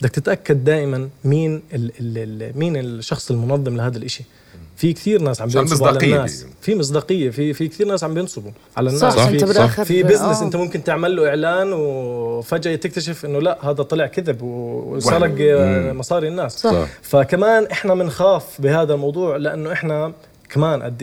بدك 0.00 0.10
تتأكد 0.10 0.64
دائما 0.64 1.08
مين 1.24 1.62
ال 1.74 1.92
ال 2.00 2.18
ال 2.42 2.58
مين 2.58 2.76
الشخص 2.76 3.30
المنظم 3.30 3.76
لهذا 3.76 3.98
الإشي. 3.98 4.24
في 4.76 4.92
كثير 4.92 5.22
ناس 5.22 5.40
عم 5.40 5.48
بينصبوا 5.48 5.86
على 5.86 5.96
مصداقية 5.96 6.16
الناس. 6.16 6.46
في 6.60 6.74
مصداقية 6.74 7.30
في 7.30 7.52
في 7.52 7.68
كثير 7.68 7.86
ناس 7.86 8.04
عم 8.04 8.14
بينصبوا 8.14 8.50
على 8.76 8.88
الناس. 8.88 9.14
صح، 9.14 9.28
في 9.28 9.34
أنت 9.34 9.44
بالآخر- 9.44 9.82
في 9.82 10.02
بزنس 10.02 10.38
آه. 10.40 10.44
أنت 10.44 10.56
ممكن 10.56 10.84
تعمل 10.84 11.16
له 11.16 11.28
إعلان 11.28 11.72
وفجأة 11.72 12.76
تكتشف 12.76 13.24
إنه 13.24 13.38
لا 13.38 13.58
هذا 13.70 13.82
طلع 13.82 14.06
كذب 14.06 14.42
وسرق 14.42 15.36
آه، 15.40 15.92
مصاري 15.92 16.28
الناس. 16.28 16.58
صح. 16.58 16.70
صح. 16.72 16.88
فكمان 17.02 17.66
إحنا 17.66 17.94
بنخاف 17.94 18.60
بهذا 18.60 18.94
الموضوع 18.94 19.36
لأنه 19.36 19.72
إحنا 19.72 20.12
كمان 20.48 20.82
قد 20.82 21.02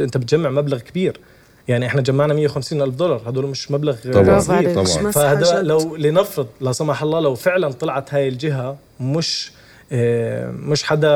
أنت 0.00 0.16
بتجمع 0.16 0.50
مبلغ 0.50 0.78
كبير. 0.78 1.20
يعني 1.68 1.86
إحنا 1.86 2.00
جمعنا 2.00 2.34
150 2.34 2.82
ألف 2.82 2.94
دولار 2.94 3.22
هدول 3.26 3.46
مش 3.46 3.70
مبلغ 3.70 3.96
طبعا 4.12 4.42
عليك. 4.48 4.74
طبعا 4.74 5.10
فهذا. 5.10 5.62
لو 5.62 5.96
لنفرض 5.96 6.46
لا 6.60 6.72
سمح 6.72 7.02
الله 7.02 7.20
لو 7.20 7.34
فعلا 7.34 7.72
طلعت 7.72 8.14
هاي 8.14 8.28
الجهة 8.28 8.76
مش 9.00 9.52
آه، 9.94 10.50
مش 10.50 10.82
حدا 10.84 11.08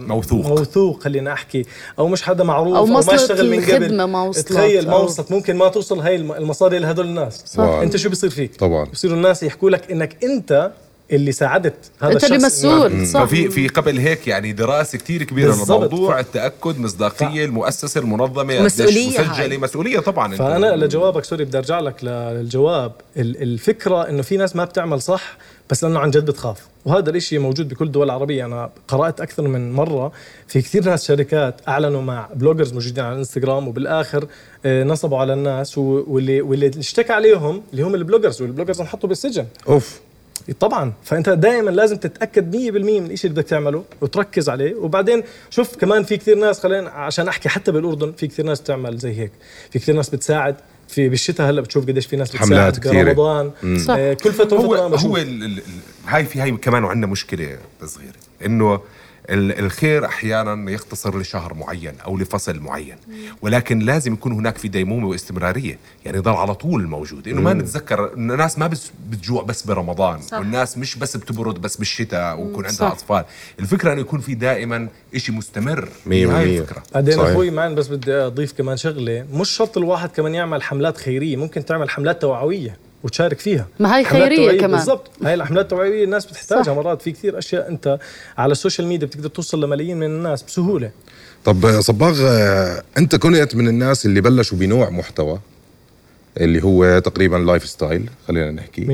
موثوق. 0.00 0.46
موثوق 0.46 1.02
خلينا 1.02 1.32
أحكي 1.32 1.64
أو 1.98 2.08
مش 2.08 2.22
حدا 2.22 2.44
معروف 2.44 2.68
أو 2.68 2.76
أو, 2.76 2.86
ما 2.86 2.98
وصلت 2.98 3.14
اشتغل 3.20 3.50
من 3.50 3.64
قبل 3.64 4.02
ما 4.04 4.22
وصلت، 4.22 4.48
تخيل 4.52 4.86
ما 4.88 4.92
أو- 4.98 5.00
وصلت 5.00 5.32
ممكن 5.32 5.56
ما 5.56 5.68
توصل 5.68 6.00
هاي 6.00 6.16
الم- 6.16 6.32
المصاري 6.32 6.78
لهدول 6.78 7.06
الناس 7.06 7.42
صح. 7.46 7.62
أنت 7.64 7.96
شو 7.96 8.08
بيصير 8.08 8.30
فيك 8.30 8.56
طبعا. 8.56 8.84
بصيروا 8.84 9.16
الناس 9.16 9.42
يحكوا 9.42 9.70
لك 9.70 9.90
إنك 9.90 10.24
أنت 10.24 10.70
اللي 11.14 11.32
ساعدت 11.32 11.74
هذا 12.00 12.12
أنت 12.12 12.24
اللي 12.24 12.36
مسؤول 12.38 13.06
صح. 13.06 13.24
ففي 13.24 13.50
في 13.50 13.68
قبل 13.68 13.98
هيك 13.98 14.28
يعني 14.28 14.52
دراسة 14.52 14.98
كثير 14.98 15.22
كبيرة. 15.22 15.54
للموضوع 15.54 16.20
التأكد 16.20 16.78
مصداقية 16.78 17.44
المؤسسة 17.44 18.00
المنظمة 18.00 18.54
قديش 18.54 18.60
مسؤولية 18.64 19.20
مسجلة. 19.20 19.56
مسؤولية 19.58 19.98
طبعا 20.00 20.36
فأنا 20.36 20.76
لجوابك 20.76 21.24
sorry 21.24 21.44
بدي 21.44 21.58
أرجع 21.58 21.80
لك 21.80 22.04
للجواب. 22.04 22.92
ال- 23.16 23.42
الفكرة 23.42 24.08
إنه 24.08 24.22
في 24.22 24.36
ناس 24.36 24.56
ما 24.56 24.64
بتعمل 24.64 25.02
صح 25.02 25.36
بس 25.70 25.84
لأنه 25.84 25.98
عن 26.00 26.10
جد 26.10 26.24
بتخاف. 26.24 26.58
وهذا 26.84 27.10
الإشي 27.10 27.38
موجود 27.38 27.68
بكل 27.68 27.84
الدول 27.86 28.06
العربية. 28.06 28.44
أنا 28.44 28.70
قرأت 28.88 29.20
أكثر 29.20 29.42
من 29.48 29.72
مرة 29.72 30.12
في 30.48 30.62
كثير 30.62 30.84
ناس 30.84 31.04
شركات 31.06 31.60
أعلنوا 31.68 32.02
مع 32.02 32.28
bloggers 32.34 32.72
موجودين 32.72 33.04
على 33.04 33.12
الانستغرام 33.12 33.68
وبالآخر 33.68 34.26
آه، 34.66 34.84
نصبوا 34.84 35.18
على 35.18 35.32
الناس 35.32 35.78
واللي 35.78 36.40
واللي 36.42 36.70
اشتكى 36.78 37.12
عليهم 37.12 37.62
اللي 37.72 37.82
هم 37.82 37.94
ال 37.94 37.99
bloggers 37.99 38.42
وال 38.42 38.50
bloggers 38.50 38.80
انحطوا 38.80 39.08
بالسجن. 39.08 39.46
أوف. 39.68 40.00
طبعا 40.52 40.92
فأنت 41.02 41.28
دائما 41.28 41.70
لازم 41.70 41.96
تتأكد 41.96 42.56
100% 42.56 42.56
من 42.56 43.10
الشيء 43.10 43.30
اللي 43.30 43.42
بدك 43.42 43.50
تعمله 43.50 43.84
وتركز 44.00 44.48
عليه 44.48 44.74
وبعدين 44.74 45.22
شوف 45.50 45.76
كمان 45.76 46.02
في 46.02 46.16
كثير 46.16 46.38
ناس 46.38 46.60
خلينا 46.60 46.90
عشان 46.90 47.28
أحكي 47.28 47.48
حتى 47.48 47.72
بالأردن 47.72 48.12
في 48.12 48.26
كثير 48.26 48.44
ناس 48.44 48.60
بتعمل 48.60 48.98
زي 48.98 49.20
هيك 49.20 49.32
في 49.70 49.78
كثير 49.78 49.94
ناس 49.94 50.10
بتساعد 50.10 50.56
في 50.88 51.08
بالشتاء 51.08 51.50
هلأ 51.50 51.60
بتشوف 51.60 51.86
قديش 51.86 52.06
في 52.06 52.16
ناس 52.16 52.28
بتساعد 52.28 52.48
حملات 52.48 52.78
كثيرة. 52.78 53.08
رمضان. 53.10 53.50
آه 53.90 54.12
كل 54.14 54.32
فترة 54.32 54.56
هو 54.58 54.88
بشوف. 54.88 55.06
هو 55.06 55.16
ال 55.16 55.44
ال 55.44 55.62
هاي 56.06 56.24
في 56.24 56.40
هاي 56.40 56.50
كمان 56.50 56.84
وعندنا 56.84 57.06
مشكلة 57.06 57.58
صغيرة 57.84 58.12
إنه 58.46 58.80
الخير 59.30 60.06
أحيانا 60.06 60.70
يختصر 60.70 61.18
لشهر 61.18 61.54
معين 61.54 61.94
أو 62.06 62.18
لفصل 62.18 62.60
معين. 62.60 62.96
ولكن 63.42 63.78
لازم 63.78 64.12
يكون 64.12 64.32
هناك 64.32 64.58
في 64.58 64.68
ديمومة 64.68 65.08
واستمرارية. 65.08 65.78
يعني 66.04 66.18
ضل 66.18 66.32
على 66.32 66.54
طول 66.54 66.86
موجود. 66.86 67.28
إنه 67.28 67.40
ما 67.40 67.52
نتذكر 67.52 68.14
إن 68.16 68.30
الناس 68.30 68.58
ما 68.58 68.66
بس 68.66 68.90
بتجوع 69.10 69.42
بس 69.42 69.62
برمضان. 69.62 70.22
صح. 70.22 70.38
والناس 70.38 70.78
مش 70.78 70.96
بس 70.96 71.16
بتبرد 71.16 71.60
بس 71.60 71.76
بالشتاء 71.76 72.40
ويكون 72.40 72.66
عندها 72.66 72.72
صح. 72.72 72.92
أطفال. 72.92 73.24
الفكرة 73.60 73.92
إنه 73.92 74.00
يكون 74.00 74.20
في 74.20 74.34
دائما 74.34 74.88
شيء 75.16 75.34
مستمر. 75.34 75.88
مية 76.06 76.38
هاي. 76.38 76.58
الفكرة. 76.58 76.82
بعدين. 76.94 77.20
أخوي 77.20 77.50
معن 77.50 77.74
بس 77.74 77.88
بدي 77.88 78.12
أضيف 78.12 78.52
كمان 78.52 78.76
شغلة. 78.76 79.26
مش 79.32 79.50
شرط 79.50 79.78
الواحد 79.78 80.08
كمان 80.08 80.34
يعمل 80.34 80.62
حملات 80.62 80.96
خيرية. 80.96 81.36
ممكن 81.36 81.64
تعمل 81.64 81.90
حملات 81.90 82.22
توعوية. 82.22 82.76
وتشارك 83.04 83.38
فيها. 83.38 83.66
ما 83.78 83.96
هي 83.96 84.04
توعية 84.04 84.60
كمان. 84.60 84.70
بالضبط. 84.70 85.10
هاي 85.22 85.34
الحملات 85.34 85.64
التوعويه 85.64 86.04
الناس 86.04 86.26
بتحتاجها 86.26 86.62
صح. 86.62 86.72
مرات. 86.72 87.02
في 87.02 87.12
كثير 87.12 87.38
أشياء 87.38 87.68
أنت 87.68 87.98
على 88.38 88.52
ال 88.52 88.57
social 88.57 88.86
media 88.86 89.06
بتقدر 89.06 89.28
توصل 89.28 89.64
لملايين 89.64 89.96
من 89.96 90.06
الناس 90.06 90.42
بسهولة. 90.42 90.90
طب 91.44 91.80
صباغ 91.80 92.20
أنت 92.98 93.16
كنت 93.16 93.54
من 93.54 93.68
الناس 93.68 94.06
اللي 94.06 94.20
بلشوا 94.20 94.58
بنوع 94.58 94.90
محتوى 94.90 95.40
اللي 96.40 96.64
هو 96.64 96.98
تقريبا 96.98 97.36
lifestyle 97.36 98.10
خلينا 98.28 98.50
نحكي. 98.50 98.84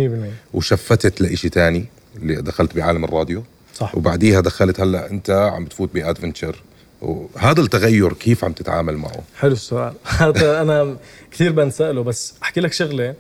100% 0.55 0.57
و 0.57 0.65
shifted 0.65 1.21
لإشي 1.21 1.49
تاني 1.49 1.87
اللي 2.17 2.35
دخلت 2.35 2.77
بعالم 2.77 3.05
الراديو. 3.05 3.43
صح. 3.75 3.95
وبعديها 3.95 4.41
دخلت 4.41 4.81
هلأ 4.81 5.11
أنت 5.11 5.31
عم 5.31 5.65
بتفوت 5.65 5.95
ب 5.95 6.01
adventure. 6.01 6.63
وهذا 7.01 7.61
التغير 7.61 8.13
كيف 8.13 8.45
عم 8.45 8.53
تتعامل 8.53 8.97
معه؟ 8.97 9.23
حلو 9.37 9.53
السؤال. 9.53 9.93
هذا 10.21 10.63
أنا 10.63 10.97
كثير 11.33 11.53
بنسأله 11.53 12.03
بس 12.03 12.35
أحكي 12.43 12.61
لك 12.61 12.73
شغلة. 12.73 13.15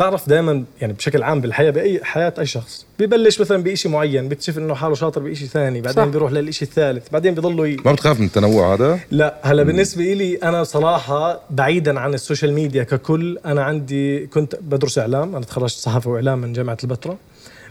بتعرف 0.00 0.28
دائما 0.28 0.64
يعني 0.80 0.92
بشكل 0.92 1.22
عام 1.22 1.40
بالحياة 1.40 1.70
باي 1.70 2.00
حياة 2.04 2.34
أي 2.38 2.46
شخص. 2.46 2.86
ببلش 2.98 3.40
مثلا 3.40 3.62
بشيء 3.62 3.92
معين 3.92 4.28
بيكتشف 4.28 4.58
إنه 4.58 4.74
حاله 4.74 4.94
شاطر 4.94 5.20
بشيء 5.22 5.48
ثاني 5.48 5.80
بعدين 5.80 6.04
صح. 6.04 6.10
بيروح 6.10 6.32
للشيء 6.32 6.68
الثالث 6.68 7.08
بعدين 7.12 7.34
بيضلوا 7.34 7.66
ي... 7.66 7.76
ما 7.84 7.92
بتخاف 7.92 8.20
من 8.20 8.26
التنوع 8.26 8.74
هذا؟ 8.74 9.00
لا 9.10 9.36
هلا 9.42 9.62
بالنسبة 9.62 10.04
لي 10.04 10.36
أنا 10.36 10.64
صراحة 10.64 11.40
بعيدا 11.50 12.00
عن 12.00 12.14
ال 12.14 12.19
social 12.19 12.52
media 12.52 12.82
ككل 12.82 13.38
أنا 13.46 13.62
عندي 13.62 14.26
كنت 14.26 14.56
بدرس 14.60 14.98
إعلام 14.98 15.36
أنا 15.36 15.44
تخرجت 15.44 15.76
صحافة 15.76 16.10
وإعلام 16.10 16.38
من 16.38 16.52
جامعة 16.52 16.78
البتراء 16.84 17.16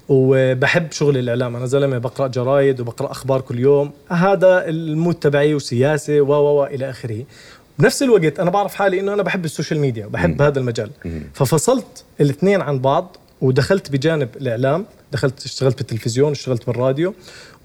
وبحب 0.10 0.92
شغل 0.92 1.18
الإعلام 1.18 1.56
أنا 1.56 1.66
زلمة 1.66 1.98
بقرأ 1.98 2.28
جرايد 2.28 2.80
وبقرأ 2.80 3.12
أخبار 3.12 3.42
كل 3.42 3.60
يوم 3.60 3.92
هذا 4.10 4.68
ال 4.68 4.77
mood 4.77 5.16
تبعي 5.16 5.56
وسياسة 5.56 6.22
و 6.22 6.32
و 6.32 6.62
و 6.62 6.66
إلى 6.66 6.90
آخره. 6.90 7.24
بنفس 7.80 8.04
الوقت 8.04 8.40
أنا 8.40 8.50
بعرف 8.50 8.76
حالي 8.76 9.00
إنه 9.00 9.14
أنا 9.14 9.24
بحب 9.24 9.46
ال 9.46 9.51
social 9.51 9.80
media 9.80 10.06
وبحب 10.06 10.42
هذا 10.42 10.60
المجال. 10.60 10.92
ففصلت 11.34 12.04
الاثنين 12.22 12.62
عن 12.62 12.80
بعض 12.80 13.18
ودخلت 13.42 13.92
بجانب 13.92 14.30
الإعلام 14.36 14.86
دخلت 15.12 15.46
اشتغلت 15.46 15.78
بالتلفزيون 15.78 16.32
اشتغلت 16.32 16.68
بالراديو 16.68 17.14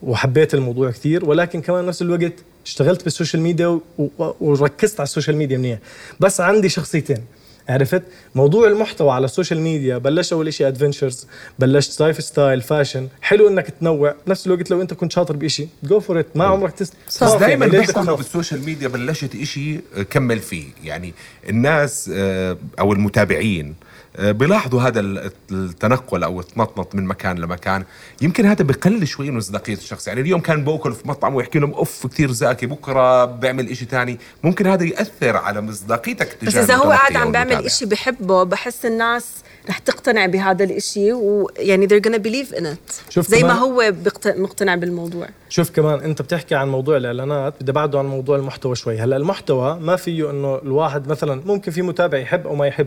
وحبيت 0.03 0.55
الموضوع 0.55 0.91
كثير. 0.91 1.25
ولكن 1.25 1.61
كمان 1.61 1.87
نفس 1.87 2.03
الوقت 2.03 2.33
اشتغلت 2.67 3.05
بال 3.05 3.14
social 3.14 3.43
media 3.43 3.81
وركزت 4.19 5.01
على 5.01 5.07
ال 5.07 5.11
social 5.11 5.37
media 5.37 5.59
منيح. 5.59 5.79
بس 6.21 6.41
عندي 6.41 6.69
شخصيتين. 6.69 7.25
عرفت؟ 7.69 8.03
موضوع 8.35 8.69
المحتوى 8.69 9.11
على 9.13 9.25
ال 9.25 9.30
social 9.30 9.61
media 9.61 9.99
بلشت 9.99 10.33
اول 10.33 10.53
شيء 10.55 10.69
adventures 10.69 11.27
بلشت 11.59 12.01
lifestyle 12.01 12.61
fashion 12.63 13.09
حلو 13.23 13.49
إنك 13.49 13.71
تنوع. 13.81 14.15
بنفس 14.27 14.47
الوقت 14.47 14.71
لو 14.71 14.83
أنت 14.83 14.95
كنت 14.95 15.13
شاطر 15.13 15.37
بشيء 15.37 15.69
go 15.83 16.01
for 16.01 16.21
it 16.21 16.27
ما 16.35 16.45
عمرك 16.45 16.73
تست 16.73 16.95
بس 17.09 17.23
دائما 17.33 17.67
بيحكوا؟ 17.67 18.17
بال 18.17 18.29
social 18.29 18.65
media 18.65 18.89
بلشت 18.89 19.35
إشي 19.35 19.77
آه، 19.97 20.03
كمل 20.03 20.39
فيه. 20.39 20.65
يعني 20.85 21.15
الناس 21.49 22.11
آه، 22.15 22.57
أو 22.79 22.93
المتابعين 22.93 23.75
آه، 24.17 24.33
بيلاحظوا 24.33 24.81
هذا 24.83 25.01
ال- 25.01 25.31
التنقل 25.53 26.23
أو 26.25 26.41
التنطنط 26.41 26.95
من 26.95 27.05
مكان 27.05 27.39
لمكان. 27.39 27.85
يمكن 28.23 28.47
هذا 28.47 28.63
بقلل 28.65 29.09
شوي 29.09 29.31
من 29.31 29.37
مصداقيه 29.37 29.75
الشخص. 29.75 30.09
يعني 30.09 30.21
اليوم 30.21 30.41
كان 30.41 30.65
باكل 30.65 30.93
في 30.93 31.09
مطعم 31.09 31.35
ويحكي 31.35 31.59
لهم 31.59 31.73
أوف 31.75 32.07
كثير 32.07 32.31
ذكي 32.31 32.67
بكرة 32.67 33.25
بيعمل 33.25 33.69
إشي 33.71 33.85
تاني. 33.85 34.19
ممكن 34.43 34.67
هذا 34.67 34.85
يأثر 34.85 35.37
على 35.37 35.61
مصداقيتك 35.61 36.37
بس 36.43 36.53
تجاه 36.53 36.63
إذا 36.65 36.75
هو 36.75 36.91
قاعد 36.91 37.17
عم 37.17 37.33
بيعمل 37.33 37.54
المتابع. 37.55 37.75
إشي 37.75 37.87
بحبه 37.87 38.43
بحس 38.43 38.87
الناس 38.87 39.27
رح 39.69 39.79
تقتنع 39.79 40.27
بهذا 40.27 40.65
الإشي 40.65 41.13
ويعني 41.13 41.89
they're 41.89 42.03
gonna 42.03 42.19
believe 42.19 42.57
in 42.57 42.65
it. 42.65 43.11
شوف 43.11 43.31
زي 43.31 43.43
ما 43.43 43.53
هو 43.53 43.93
مقتنع 44.27 44.75
بالموضوع. 44.75 45.29
شوف 45.49 45.71
كمان 45.71 46.01
انت 46.01 46.23
بتحكي 46.23 46.55
عن 46.55 46.69
موضوع 46.69 46.97
الإعلانات 46.97 47.55
بدي 47.61 47.73
بعده 47.73 47.99
عن 47.99 48.07
موضوع 48.07 48.37
المحتوى 48.37 48.77
شوي. 48.77 48.99
هلأ 48.99 49.17
المحتوى 49.17 49.79
ما 49.81 49.97
فيه 49.97 50.31
إنه 50.31 50.59
الواحد 50.59 51.09
مثلا 51.09 51.43
ممكن 51.47 51.73
في 51.73 51.83
متابع 51.83 52.19
يحب 52.19 52.47
أو 52.47 52.55
ما 52.55 52.67
يحب 52.67 52.87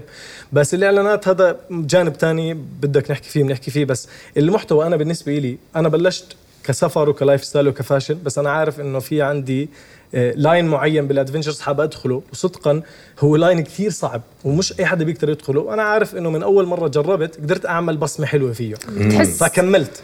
بس 0.54 0.74
الإعلانات 0.74 1.28
هذا 1.28 1.60
جانب 1.72 2.18
تاني 2.18 2.54
بدك 2.54 3.12
نحكي 3.12 3.30
فيه 3.30 3.44
بنحكي 3.44 3.72
فيه 3.72 3.86
بس 3.86 4.08
المحتوى 4.38 4.88
أنا 4.88 4.96
بالنسبة 4.96 5.38
لي 5.38 5.58
أنا 5.76 5.90
بلشت 5.90 6.36
كسفر 6.68 7.10
وك 7.10 7.44
lifestyle 7.44 7.68
وك 7.68 7.79
fashion 7.79 8.18
بس 8.24 8.38
أنا 8.38 8.50
عارف 8.50 8.80
إنه 8.80 9.00
في 9.00 9.22
عندي 9.22 9.70
آه، 10.16 10.32
line 10.36 10.66
معين 10.68 11.08
بال 11.08 11.16
adventures 11.16 11.60
حابب 11.62 11.80
أدخله. 11.82 12.22
وصدقا 12.34 12.82
هو 13.20 13.36
line 13.36 13.62
كثير 13.64 13.92
صعب 13.92 14.22
ومش 14.44 14.80
أي 14.80 14.86
حدا 14.86 15.06
بيقدر 15.06 15.30
يدخله. 15.30 15.62
وأنا 15.62 15.84
عارف 15.84 16.16
إنه 16.16 16.30
من 16.30 16.44
أول 16.44 16.66
مرة 16.66 16.88
جربت 16.88 17.36
قدرت 17.36 17.66
أعمل 17.66 17.98
بصمة 17.98 18.26
حلوة 18.26 18.54
فيه. 18.54 18.76
بتحس 18.98 19.44
فكملت. 19.44 20.02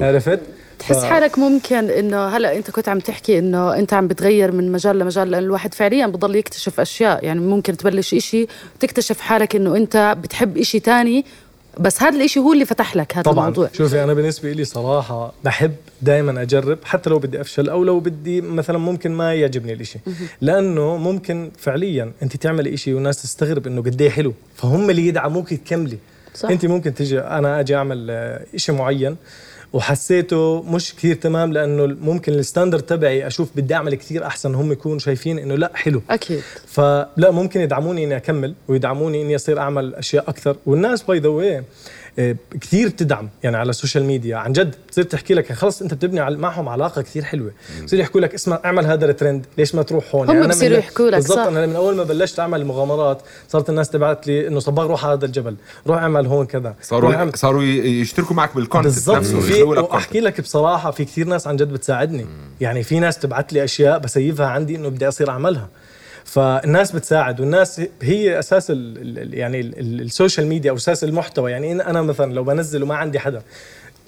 عرفت؟ 0.00 0.40
تحس 0.78 0.96
ف- 0.96 1.04
حالك 1.04 1.38
ممكن 1.38 1.90
إنه 1.90 2.26
هلأ 2.28 2.56
أنت 2.56 2.70
كنت 2.70 2.88
عم 2.88 2.98
تحكي 2.98 3.38
إنه 3.38 3.74
أنت 3.78 3.92
عم 3.94 4.08
بتغير 4.08 4.52
من 4.52 4.72
مجال 4.72 4.98
لمجال 4.98 5.30
لأن 5.30 5.42
الواحد 5.44 5.74
فعليا 5.74 6.06
بضل 6.06 6.36
يكتشف 6.36 6.80
أشياء. 6.80 7.24
يعني 7.24 7.40
ممكن 7.40 7.76
تبلش 7.76 8.14
إشي 8.14 8.46
وتكتشف 8.76 9.20
حالك 9.20 9.56
إنه 9.56 9.76
أنت 9.76 10.16
بتحب 10.22 10.58
إشي 10.58 10.80
تاني 10.80 11.24
بس 11.80 12.02
هذا 12.02 12.16
الإشي 12.16 12.40
هو 12.40 12.52
اللي 12.52 12.64
فتح 12.64 12.96
لك 12.96 13.12
هذا 13.14 13.22
طبعا. 13.22 13.44
الموضوع. 13.44 13.68
شوفي 13.72 14.04
أنا 14.04 14.14
بالنسبة 14.14 14.52
لي 14.52 14.64
صراحة 14.64 15.32
بحب 15.44 15.74
دائما 16.02 16.42
أجرب 16.42 16.78
حتى 16.84 17.10
لو 17.10 17.18
بدي 17.18 17.40
أفشل 17.40 17.68
أو 17.68 17.84
لو 17.84 18.00
بدي 18.00 18.40
مثلا 18.40 18.78
ممكن 18.78 19.10
ما 19.12 19.34
يعجبني 19.34 19.72
الإشي. 19.72 19.98
لأنه 20.40 20.96
ممكن 20.96 21.50
فعليا 21.58 22.12
أنت 22.22 22.36
تعملي 22.36 22.74
إشي 22.74 22.94
والناس 22.94 23.22
تستغرب 23.22 23.66
إنه 23.66 23.82
قد 23.82 24.02
إيه 24.02 24.10
حلو 24.10 24.34
فهم 24.54 24.90
اللي 24.90 25.06
يدعموك 25.06 25.54
تكملي 25.54 25.98
صح. 26.34 26.50
أنت 26.50 26.66
ممكن 26.66 26.94
تجي 26.94 27.20
أنا 27.20 27.60
أجي 27.60 27.76
أعمل 27.76 28.06
آه، 28.10 28.46
إشي 28.54 28.72
معين 28.72 29.16
وحسيته 29.72 30.62
مش 30.62 30.94
كثير 30.94 31.14
تمام 31.14 31.52
لأنه 31.52 31.86
ممكن 31.86 32.32
الستاندرد 32.32 32.82
تبعي 32.82 33.26
أشوف 33.26 33.48
بدي 33.56 33.74
أعمل 33.74 33.94
كثير 33.94 34.26
أحسن 34.26 34.54
هم 34.54 34.72
يكونوا 34.72 34.98
شايفين 34.98 35.38
إنه 35.38 35.54
لا 35.54 35.70
حلو. 35.74 36.02
أكيد. 36.10 36.40
فلا 36.66 37.30
ممكن 37.30 37.60
يدعموني 37.60 38.04
إني 38.04 38.16
أكمل 38.16 38.54
ويدعموني 38.68 39.22
إني 39.22 39.36
أصير 39.36 39.58
أعمل 39.58 39.94
أشياء 39.94 40.24
أكثر. 40.28 40.56
والناس 40.66 41.02
by 41.02 41.18
the 41.18 41.41
way 41.41 41.64
كثير 42.60 42.88
بتدعم 42.88 43.28
يعني 43.42 43.56
على 43.56 43.70
ال 43.70 43.75
social 43.75 44.04
media 44.04 44.36
عن 44.36 44.52
جد 44.52 44.74
بتصير 44.86 45.04
تحكي 45.04 45.34
لك 45.34 45.52
خلص 45.52 45.82
انت 45.82 45.94
بتبني 45.94 46.36
معهم 46.36 46.68
علاقة 46.68 47.02
كثير 47.02 47.24
حلوة. 47.24 47.50
بصير 47.84 48.00
يحكوا 48.00 48.20
لك 48.20 48.34
اسمع 48.34 48.60
اعمل 48.64 48.86
هذا 48.86 49.10
الترند 49.10 49.46
ليش 49.58 49.74
ما 49.74 49.82
تروح 49.82 50.14
هون؟ 50.14 50.30
هم 50.30 50.36
أنا 50.36 50.42
من- 50.46 50.48
بصيروا 50.48 50.78
يحكوا 50.78 51.06
لك، 51.06 51.14
بالضبط. 51.14 51.38
أنا 51.38 51.66
من 51.66 51.76
أول 51.76 51.96
ما 51.96 52.04
بلشت 52.04 52.40
أعمل 52.40 52.64
مغامرات 52.64 53.22
صارت 53.48 53.70
الناس 53.70 53.90
تبعت 53.90 54.26
لي 54.26 54.46
إنه 54.48 54.58
صباغ 54.60 54.86
روح 54.86 55.04
على 55.04 55.14
هذا 55.18 55.24
الجبل 55.26 55.56
روح 55.86 55.98
اعمل 55.98 56.26
هون 56.26 56.46
كذا. 56.46 56.74
صاروا 56.82 57.30
صاروا 57.34 57.62
يشتركوا 57.62 58.36
معك 58.36 58.54
بال 58.54 58.63
content 58.63 58.94
بالضبط. 58.94 59.16
نفسه. 59.16 59.62
وأحكي 59.64 60.20
لك 60.20 60.40
بصراحة 60.40 60.90
في 60.90 61.04
كثير 61.04 61.26
ناس 61.26 61.46
عن 61.46 61.56
جد 61.56 61.72
بتساعدني. 61.72 62.26
يعني 62.60 62.82
في 62.82 63.00
ناس 63.00 63.18
تبعت 63.18 63.52
لي 63.52 63.64
أشياء 63.64 63.98
ب 63.98 64.06
save 64.06 64.38
ها 64.38 64.46
عندي 64.46 64.76
إنه 64.76 64.88
بدي 64.88 65.08
أصير 65.08 65.30
أعملها. 65.30 65.68
فالناس 66.26 66.92
بتساعد 66.92 67.40
والناس 67.40 67.80
هي 68.02 68.38
أساس 68.38 68.70
ال 68.70 68.98
ال 69.18 69.34
يعني 69.34 69.60
ال 69.60 69.78
ال 69.78 70.00
ال 70.00 70.07
social 70.07 70.46
media 70.46 70.70
أو 70.70 70.76
أساس 70.76 71.04
المحتوى. 71.04 71.50
يعني 71.52 71.72
أنا 71.72 72.02
مثلا 72.02 72.32
لو 72.32 72.44
بنزل 72.44 72.82
وما 72.82 72.94
عندي 72.94 73.18
حدا 73.18 73.42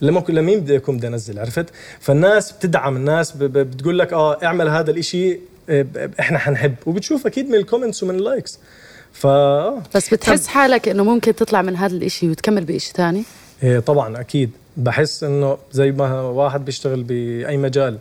لما 0.01 0.21
كل 0.21 0.35
لمين 0.35 0.61
بدي 0.61 0.77
أكون 0.77 0.97
بدي 0.97 1.07
أنزل 1.07 1.39
عرفت؟ 1.39 1.67
فالناس 2.01 2.53
بتدعم 2.53 2.97
الناس 2.97 3.33
بتقول 3.37 3.99
لك 3.99 4.13
آه 4.13 4.39
اعمل 4.45 4.69
هذا 4.69 4.91
الإشي 4.91 5.39
آه، 5.71 5.87
إحنا 6.21 6.39
حنحب. 6.39 6.75
وبتشوف 6.87 7.27
أكيد 7.27 7.49
من 7.49 7.55
ال 7.55 7.60
comments 7.60 8.03
ومن 8.03 8.15
ال 8.14 8.22
likes 8.22 8.59
ف 9.13 9.27
آه. 9.27 9.83
بس 9.95 10.15
بتحس 10.15 10.47
حالك 10.47 10.89
إنه 10.89 11.05
ممكن 11.05 11.35
تطلع 11.37 11.63
من 11.63 11.77
هذا 11.77 11.95
الإشي 11.97 12.31
وتكمل 12.31 12.65
بإشي 12.65 12.93
تاني 12.93 13.23
إيه 13.63 13.79
طبعا 13.79 14.21
أكيد. 14.21 14.51
بحس 14.77 15.25
إنه 15.25 15.59
زي 15.73 15.93
ما 15.93 16.21
واحد 16.21 16.65
بيشتغل 16.65 17.03
بأي 17.03 17.57
مجال 17.57 17.99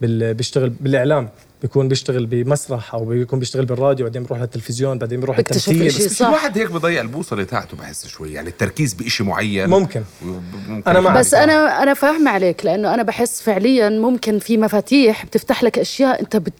بال- 0.00 0.34
بيشتغل 0.34 0.68
بالإعلام. 0.80 1.28
بيكون 1.62 1.88
بيشتغل 1.88 2.26
بمسرح 2.26 2.94
أو 2.94 3.04
بيكون 3.04 3.38
بيشتغل 3.38 3.66
بالراديو 3.66 4.06
بعدين 4.06 4.22
بيروح 4.22 4.40
للتلفزيون 4.40 4.98
بعدين 4.98 5.20
بيروح 5.20 5.38
إشي 5.38 5.86
بس 5.86 6.16
صح. 6.18 6.26
الواحد 6.26 6.58
هيك 6.58 6.70
بضيع 6.70 7.00
البوصلة 7.00 7.44
تاعته 7.44 7.76
بحس 7.76 8.06
شوي 8.06 8.32
يعني 8.32 8.48
التركيز 8.48 8.94
بإشي 8.94 9.24
معين 9.24 9.68
ممكن 9.68 10.02
ممكن 10.68 10.90
أنا 10.90 11.00
معك. 11.00 11.18
بس 11.18 11.34
أنا 11.34 11.82
أنا 11.82 11.94
فاهمة 11.94 12.30
عليك 12.30 12.64
لأنه 12.64 12.94
أنا 12.94 13.02
بحس 13.02 13.42
فعليا 13.42 13.88
ممكن 13.88 14.38
في 14.38 14.56
مفاتيح 14.56 15.24
بتفتح 15.26 15.62
لك 15.62 15.78
أشياء 15.78 16.20
أنت 16.20 16.36
بت 16.36 16.52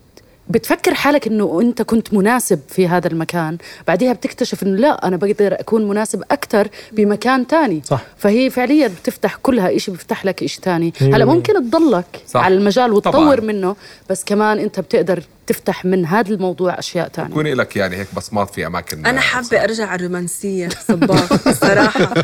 بتفكر 0.50 0.94
حالك 0.94 1.26
إنه 1.26 1.60
أنت 1.62 1.82
كنت 1.82 2.14
مناسب 2.14 2.60
في 2.68 2.88
هذا 2.88 3.06
المكان 3.08 3.58
بعديها 3.88 4.12
بتكتشف 4.12 4.62
إنه 4.62 4.76
لا 4.76 5.06
أنا 5.06 5.16
بقدر 5.16 5.54
أكون 5.60 5.88
مناسب 5.88 6.22
أكثر 6.30 6.68
بمكان 6.92 7.46
تاني 7.46 7.82
صح. 7.84 8.02
فهي 8.18 8.50
فعليا 8.50 8.88
بتفتح 8.88 9.36
كلها 9.42 9.76
إشي 9.76 9.90
بيفتح 9.90 10.24
لك 10.24 10.42
إشي 10.42 10.60
تاني 10.60 10.92
هلا. 11.00 11.24
ممكن 11.24 11.70
تضلك 11.70 12.22
صح. 12.26 12.40
على 12.40 12.54
المجال 12.54 12.92
وتطور 12.92 13.36
طبعاً. 13.36 13.40
منه 13.46 13.76
بس 14.10 14.24
كمان 14.24 14.58
أنت 14.58 14.80
بتقدر 14.80 15.22
تفتح 15.46 15.84
من 15.84 16.06
هذا 16.06 16.34
الموضوع 16.34 16.78
أشياء 16.78 17.08
تانية 17.08 17.30
يكون 17.30 17.46
لك 17.46 17.76
يعني 17.76 17.96
هيك 17.96 18.06
بصمات 18.16 18.50
في 18.54 18.66
أماكن 18.66 19.06
أنا 19.06 19.20
حابة 19.20 19.64
أرجع 19.64 19.86
على 19.86 20.00
الرومانسية 20.00 20.68
صباغ 20.88 21.26
صراحة 21.66 22.14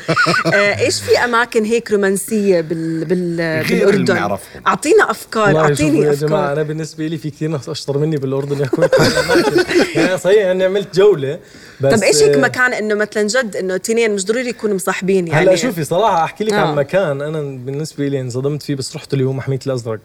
آه، 0.54 0.78
إيش 0.80 1.00
في 1.00 1.18
أماكن 1.18 1.64
هيك 1.64 1.90
رومانسية 1.92 2.60
بال 2.60 3.04
بال 3.04 3.36
بالأردن. 3.64 4.38
أعطينا 4.66 5.10
أفكار 5.10 5.58
أعطيني 5.60 5.98
يا 5.98 6.14
جماعة 6.14 6.40
افكار 6.40 6.52
أنا 6.52 6.62
بالنسبة 6.62 7.06
لي 7.06 7.18
في 7.18 7.30
كثير 7.30 7.48
ناس 7.50 7.68
أشطر 7.68 7.98
مني 7.98 8.15
بالأردن 8.18 8.66
عن 8.78 9.06
الأماكن. 9.06 9.64
يعني 10.00 10.18
صحيح 10.18 10.46
أني 10.46 10.64
عملت 10.64 10.96
جولة 10.96 11.38
بس 11.80 11.94
طب 11.94 12.02
إيش 12.02 12.22
هيك 12.22 12.36
مكان 12.36 12.72
إنه 12.72 12.94
مثلا 12.94 13.22
جد 13.26 13.56
إنه 13.56 13.76
تنين 13.76 14.10
مش 14.14 14.24
ضروري 14.24 14.48
يكونوا 14.48 14.74
مصاحبين 14.74 15.28
يعني؟ 15.28 15.46
هلا 15.46 15.56
شوفي 15.56 15.84
صراحة 15.84 16.24
أحكي 16.24 16.44
لك 16.44 16.52
آه. 16.52 16.56
عن 16.56 16.74
مكان 16.74 17.22
أنا 17.22 17.40
بالنسبة 17.40 18.08
لي 18.08 18.20
انصدمت 18.20 18.62
فيه 18.62 18.74
بس 18.74 18.96
رحت 18.96 19.12
اللي 19.14 19.24
هو 19.24 19.32
محميه 19.32 19.58
الازرق 19.66 19.98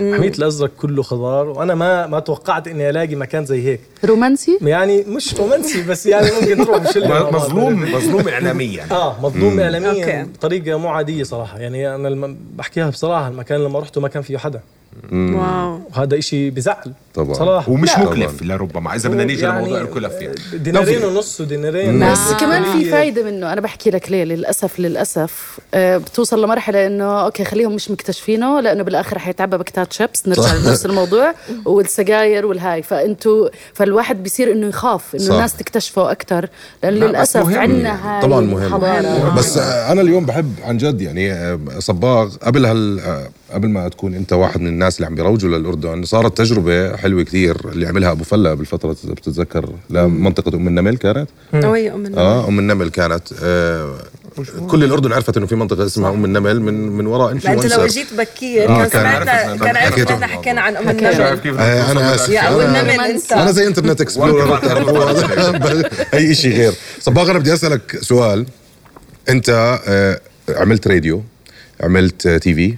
محميه 0.00 0.28
الأزرق 0.28 0.70
كله 0.80 1.02
خضار 1.02 1.46
وأنا 1.48 1.74
ما 1.74 2.06
ما 2.06 2.20
توقعت 2.20 2.68
إني 2.68 2.90
ألاقي 2.90 3.14
مكان 3.14 3.44
زي 3.44 3.62
هيك. 3.62 3.80
رومانسي؟ 4.04 4.58
يعني 4.62 5.02
مش 5.02 5.34
رومانسي 5.34 5.82
بس 5.82 6.06
يعني 6.06 6.30
ممكن 6.40 6.64
تروح 6.64 6.98
بعض. 7.08 7.34
مظلوم 7.34 7.92
مظلوم 7.94 8.28
اعلاميا. 8.28 8.86
آه 8.92 9.20
مظلوم 9.22 9.60
اعلاميا. 9.60 10.28
بطريقة 10.34 10.78
مو 10.78 10.88
عادية 10.88 11.22
صراحة. 11.22 11.58
يعني 11.58 11.94
أنا 11.94 12.08
الم... 12.08 12.36
بحكيها 12.56 12.90
بصراحة 12.90 13.28
المكان 13.28 13.64
لما 13.64 13.78
رحته 13.78 14.00
ما 14.00 14.08
كان 14.08 14.22
فيه 14.22 14.38
حدا. 14.38 14.60
واو. 15.12 15.80
وهذا 15.90 16.18
إشي 16.18 16.50
بزعل. 16.50 16.92
طبعا. 17.14 17.34
صراحة. 17.34 17.72
ومش 17.72 17.98
لا. 17.98 18.04
مكلف 18.04 18.42
لربما 18.42 18.94
إذا 18.94 19.08
بدنا 19.08 19.24
نيجي 19.24 19.42
يعني 19.42 19.58
لموضوع 19.58 19.80
الكلف 19.80 20.12
يعني 20.12 20.34
دينارين 20.54 21.04
ونص 21.04 21.40
ودينارين 21.40 22.12
بس 22.12 22.18
آه. 22.18 22.36
كمان 22.36 22.62
في 22.62 22.70
قليل. 22.70 22.90
فايدة 22.90 23.22
منه. 23.22 23.52
أنا 23.52 23.60
بحكي 23.60 23.90
لك 23.90 24.10
ليه 24.10 24.24
للأسف 24.24 24.80
للأسف. 24.80 25.58
آه، 25.74 25.96
بتوصل 25.98 26.44
لمرحلة 26.44 26.86
إنه 26.86 27.24
okay 27.24 27.44
خليهم 27.44 27.74
مش 27.74 27.90
مكتشفينه 27.90 28.60
لأنه 28.60 28.82
بالآخر 28.82 29.18
حيتعبى 29.18 29.56
باكتات 29.56 29.92
شيبس. 29.92 30.22
نرجع 30.28 30.54
لنفس 30.54 30.86
الموضوع. 30.86 31.34
والسجاير 31.64 32.46
والهاي. 32.46 32.82
فانتوا 32.82 33.48
فالواحد 33.74 34.22
بيصير 34.22 34.52
إنه 34.52 34.66
يخاف 34.66 35.14
إنه. 35.14 35.34
الناس 35.34 35.56
تكتشفه 35.56 36.10
أكثر 36.12 36.48
لأنه 36.82 36.96
لا، 36.98 37.06
بس 37.06 37.36
للأسف. 37.36 37.56
عندنا 37.56 38.16
هاي 38.16 38.22
طبعا 38.22 38.40
مهم. 38.40 39.34
بس 39.36 39.58
آه، 39.58 39.92
أنا 39.92 40.00
اليوم 40.00 40.26
بحب 40.26 40.54
عن 40.64 40.76
جد 40.76 41.00
يعني 41.00 41.32
آه، 41.32 41.58
صباغ. 41.78 42.36
قبل 42.36 42.66
هال 42.66 43.00
آه، 43.00 43.28
قبل 43.52 43.68
ما 43.68 43.88
تكون 43.88 44.14
أنت 44.14 44.32
واحد 44.32 44.60
من 44.60 44.66
الناس 44.66 44.85
اللي 44.96 45.06
عم 45.06 45.14
بيروجوا 45.14 45.58
للأردن 45.58 46.04
صارت 46.04 46.38
تجربة 46.38 46.96
حلوة 46.96 47.22
كثير 47.22 47.56
اللي 47.72 47.86
عملها 47.86 48.10
أبو 48.10 48.24
فلا 48.24 48.54
بالفترة 48.54 48.96
إذا 49.04 49.12
بتتذكر 49.12 49.68
لمنطقة 49.90 50.56
أم 50.56 50.68
النمل 50.68 50.96
كانت 50.96 51.28
وي 51.54 51.90
أم 51.90 52.06
النمل. 52.06 52.18
آه 52.18 52.48
أم 52.48 52.58
النمل 52.58 52.88
كانت 52.88 53.22
آه 53.42 53.98
كل 54.68 54.84
الأردن 54.84 55.12
عرفت 55.12 55.36
إنه 55.36 55.46
في 55.46 55.54
منطقة 55.54 55.86
اسمها 55.86 56.10
أم 56.10 56.24
النمل 56.24 56.60
من 56.60 56.74
من 56.88 57.06
وراء 57.06 57.26
لا 57.28 57.32
انت 57.36 57.46
لو 57.46 57.52
influencer 57.52 57.84
اجيت 57.84 58.14
بكير 58.14 58.68
آه، 58.68 58.84
كان 58.84 58.90
سمعنا 58.90 59.56
كان 59.56 59.76
إحنا 59.76 60.26
حكينا 60.26 60.60
عن 60.60 60.76
أم. 60.76 60.88
النمل 60.88 61.04
آه، 61.60 61.90
أنا 61.92 62.14
آسف. 62.14 62.28
يا 62.28 62.48
أم 62.48 62.58
أنا- 62.58 62.76
النمل. 62.76 63.00
انت 63.04 63.32
أنا 63.32 63.50
زي 63.52 63.66
Internet 63.66 64.00
Explorer. 64.00 64.56
أي 66.14 66.34
شيء 66.34 66.56
غير 66.56 66.72
صباغ 67.00 67.30
أنا 67.30 67.38
بدي 67.38 67.54
أسألك 67.54 67.98
سؤال 68.00 68.46
أنت 69.28 69.78
آه، 69.88 70.20
عملت 70.48 70.88
راديو 70.88 71.22
عملت 71.80 72.28
TV 72.28 72.74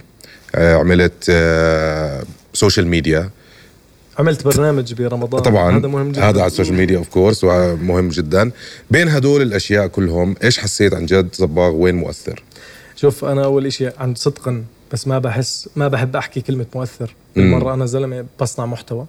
عملت 0.55 1.25
آه، 1.29 2.23
social 2.53 2.87
media 2.87 3.29
عملت 4.19 4.43
برنامج 4.45 4.93
برمضان. 4.93 5.41
طبعا 5.41 5.77
هذا 5.77 5.87
مهم 5.87 6.11
جدا. 6.11 6.29
هذا 6.29 6.39
على 6.39 6.47
السوشيال 6.47 6.75
ميديا 6.75 6.97
اوف 6.97 7.09
كورس 7.09 7.43
ومهم 7.43 8.09
جدا. 8.09 8.51
بين 8.91 9.07
هدول 9.09 9.41
الأشياء 9.41 9.87
كلهم 9.87 10.35
إيش 10.43 10.59
حسيت 10.59 10.93
عن 10.93 11.05
جد 11.05 11.27
صباغ؟ 11.35 11.71
وين 11.75 11.95
مؤثر؟ 11.95 12.43
شوف 12.95 13.25
أنا 13.25 13.43
أول 13.45 13.73
شيء 13.73 13.91
عن 13.97 14.15
صدقا 14.15 14.63
بس 14.93 15.07
ما 15.07 15.19
بحس 15.19 15.69
ما 15.75 15.87
بحب 15.87 16.15
أحكي 16.15 16.41
كلمة 16.41 16.65
مؤثر. 16.75 17.15
بالمرة 17.35 17.73
أنا 17.73 17.85
زلمة 17.85 18.25
بصنع 18.41 18.65
محتوى 18.65 19.05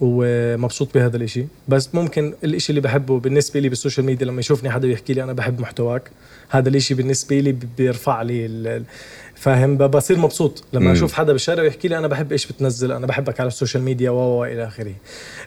ومبسوط 0.00 0.94
بهذا 0.94 1.16
الإشي. 1.16 1.44
بس 1.68 1.88
ممكن 1.94 2.34
الإشي 2.44 2.70
اللي 2.70 2.80
بحبه 2.80 3.20
بالنسبة 3.20 3.60
لي 3.60 3.68
بال 3.68 3.78
social 3.78 4.06
media 4.06 4.26
لما 4.26 4.40
يشوفني 4.40 4.70
حدا 4.70 4.88
يحكي 4.88 5.12
لي 5.12 5.22
أنا 5.22 5.32
بحب 5.32 5.60
محتواك 5.60 6.02
هذا 6.50 6.68
الإشي 6.68 6.94
بالنسبة 6.94 7.40
لي 7.40 7.52
بي- 7.52 7.68
بيرفع 7.78 8.22
لي 8.22 8.82
فاهم؟ 9.40 9.76
بصير 9.76 10.18
مبسوط. 10.18 10.64
لما 10.72 10.84
مم. 10.84 10.92
أشوف 10.92 11.12
حدا 11.12 11.32
بالشارع 11.32 11.62
ويحكي 11.62 11.88
لي 11.88 11.98
أنا 11.98 12.08
بحب 12.08 12.32
إيش 12.32 12.46
بتنزل 12.46 12.92
أنا 12.92 13.06
بحبك 13.06 13.40
على 13.40 13.46
ال 13.46 13.51
social 13.51 13.82
media 13.82 14.10
و 14.10 14.44
إلى 14.44 14.66
آخره. 14.66 14.92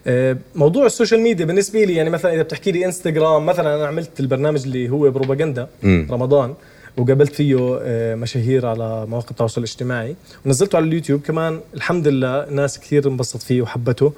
آه، 0.07 0.37
موضوع 0.55 0.85
ال 0.85 0.90
social 0.90 1.19
media 1.21 1.45
بالنسبة 1.45 1.83
لي 1.83 1.95
يعني 1.95 2.09
مثلا 2.09 2.33
إذا 2.33 2.41
بتحكي 2.41 2.71
لي 2.71 2.85
إنستغرام 2.85 3.45
مثلا 3.45 3.75
أنا 3.75 3.87
عملت 3.87 4.19
البرنامج 4.19 4.63
اللي 4.63 4.89
هو 4.89 5.11
بروباغندا 5.11 5.67
مم. 5.83 6.07
رمضان 6.11 6.53
وقابلت 6.97 7.35
فيه 7.35 7.79
آه، 7.81 8.15
مشاهير 8.15 8.65
على 8.65 9.05
مواقع 9.05 9.29
التواصل 9.31 9.61
الاجتماعي 9.61 10.15
ونزلته 10.45 10.75
على 10.75 10.85
اليوتيوب. 10.85 11.21
كمان 11.21 11.59
الحمد 11.73 12.07
لله 12.07 12.49
ناس 12.49 12.79
كثير 12.79 13.07
انبسطت 13.07 13.43
فيه 13.43 13.61
وحبته. 13.61 14.13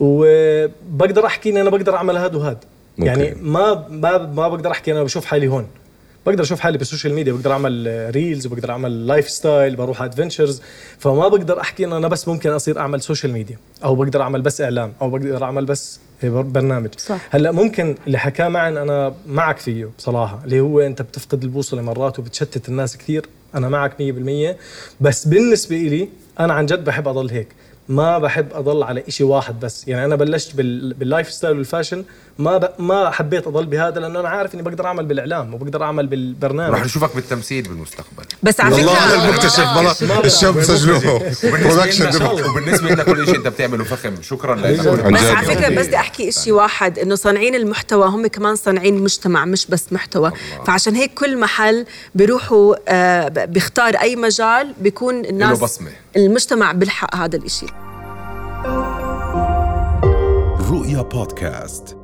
وبقدر 0.00 1.26
أحكي 1.26 1.50
إني 1.50 1.60
أنا 1.60 1.70
بقدر 1.70 1.94
أعمل 1.94 2.16
هذا 2.16 2.36
وهذا 2.36 2.60
okay. 2.98 3.08
يعني 3.08 3.34
ما 3.42 3.86
ما 3.90 4.18
ما 4.18 4.48
بقدر 4.48 4.70
أحكي 4.70 4.92
أنا 4.92 5.02
بشوف 5.02 5.24
حالي 5.24 5.48
هون. 5.48 5.66
بقدر 6.26 6.42
أشوف 6.42 6.60
حالي 6.60 6.78
بال 6.78 6.87
social 6.87 7.14
media 7.14 7.32
بقدر 7.32 7.52
أعمل 7.52 8.06
reels 8.14 8.46
وبقدر 8.46 8.70
أعمل 8.70 9.06
lifestyle 9.06 9.76
بروح 9.76 10.02
adventures 10.02 10.62
فما 10.98 11.28
بقدر 11.28 11.60
أحكي 11.60 11.84
انه 11.84 11.96
أنا 11.96 12.08
بس 12.08 12.28
ممكن 12.28 12.50
أصير 12.50 12.78
أعمل 12.78 13.02
social 13.02 13.32
media 13.32 13.58
أو 13.84 13.94
بقدر 13.94 14.22
أعمل 14.22 14.42
بس 14.42 14.60
اعلام 14.60 14.92
أو 15.02 15.10
بقدر 15.10 15.44
أعمل 15.44 15.64
بس 15.64 16.00
بر- 16.22 16.42
برنامج. 16.42 16.88
صح. 16.98 17.28
هلأ 17.30 17.52
ممكن 17.52 17.94
اللي 18.06 18.18
حكاه 18.18 18.48
معن 18.48 18.76
أنا 18.76 19.14
معك 19.26 19.58
فيه 19.58 19.88
بصراحه 19.98 20.40
اللي 20.44 20.60
هو 20.60 20.80
أنت 20.80 21.02
بتفقد 21.02 21.42
البوصلة 21.42 21.82
مرات 21.82 22.18
وبتشتت 22.18 22.68
الناس 22.68 22.96
كثير 22.96 23.26
أنا 23.54 23.68
معك 23.68 23.92
100% 23.98 24.56
بس 25.00 25.26
بالنسبة 25.28 25.76
لي 25.76 26.08
أنا 26.40 26.54
عن 26.54 26.66
جد 26.66 26.84
بحب 26.84 27.08
أضل 27.08 27.30
هيك. 27.30 27.48
ما 27.90 28.18
بحب 28.18 28.46
أضل 28.52 28.82
على 28.82 29.04
إشي 29.08 29.24
واحد 29.24 29.60
بس. 29.60 29.88
يعني 29.88 30.04
أنا 30.04 30.16
بلشت 30.16 30.56
بال... 30.56 30.94
بال 30.94 31.30
lifestyle 31.30 31.56
وال 31.56 31.67
fashion 31.67 32.04
ما 32.38 32.58
ب... 32.58 32.68
ما 32.78 33.10
حبيت 33.10 33.46
أضل 33.46 33.66
بهذا 33.66 34.00
لأنه 34.00 34.20
أنا 34.20 34.28
عارف 34.28 34.54
إني 34.54 34.62
بقدر 34.62 34.86
أعمل 34.86 35.04
بالإعلام 35.04 35.54
وبقدر 35.54 35.82
أعمل 35.82 36.04
رح 36.04 36.10
بالبرنامج 36.10 36.84
نشوفك 36.84 37.14
بالتمثيل 37.14 37.62
بالمستقبل. 37.62 38.24
بس 38.42 38.60
على 38.60 38.74
والله 38.74 38.94
فكره 38.94 39.14
أنا 39.14 39.24
المكتشف 39.24 39.64
بلا 40.00 40.24
الشاب 40.24 40.62
سجلوه 40.62 41.14
وبالنسبة 41.14 41.68
برودكشن 41.68 42.10
لنا 42.10 42.30
وبالنسبة 42.30 42.90
لنا 42.90 43.02
كل 43.04 43.26
شيء 43.26 43.36
أنت 43.36 43.48
بتعمله 43.48 43.84
فخم. 43.84 44.22
شكرا 44.22 44.54
لك. 44.54 44.80
بس. 45.12 45.22
على 45.22 45.46
فكرة 45.46 45.68
بس 45.68 45.86
بدي 45.86 45.96
أحكي 45.96 46.32
شيء 46.32 46.52
واحد 46.52 46.98
إنه 46.98 47.14
صانعين 47.14 47.54
المحتوى 47.54 48.08
هم 48.08 48.26
كمان 48.26 48.56
صانعين 48.56 49.02
مجتمع 49.02 49.44
مش 49.44 49.66
بس 49.66 49.92
محتوى. 49.92 50.32
فعشان 50.66 50.94
هيك 50.94 51.14
كل 51.14 51.38
محل 51.38 51.86
بيروحوا 52.14 52.74
آه، 52.88 53.28
بيختار 53.28 53.94
أي 53.94 54.16
مجال 54.16 54.74
بيكون 54.80 55.24
الناس 55.24 55.58
بصمة. 55.58 55.90
المجتمع 56.16 56.72
بيلحق 56.72 57.16
هذا 57.16 57.36
الإشي. 57.36 57.66
رؤيا 60.70 61.02
بودكاست. 61.02 61.96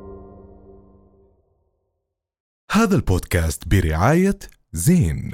هذا 2.71 2.95
البودكاست 2.95 3.67
برعاية 3.67 4.39
زين. 4.73 5.31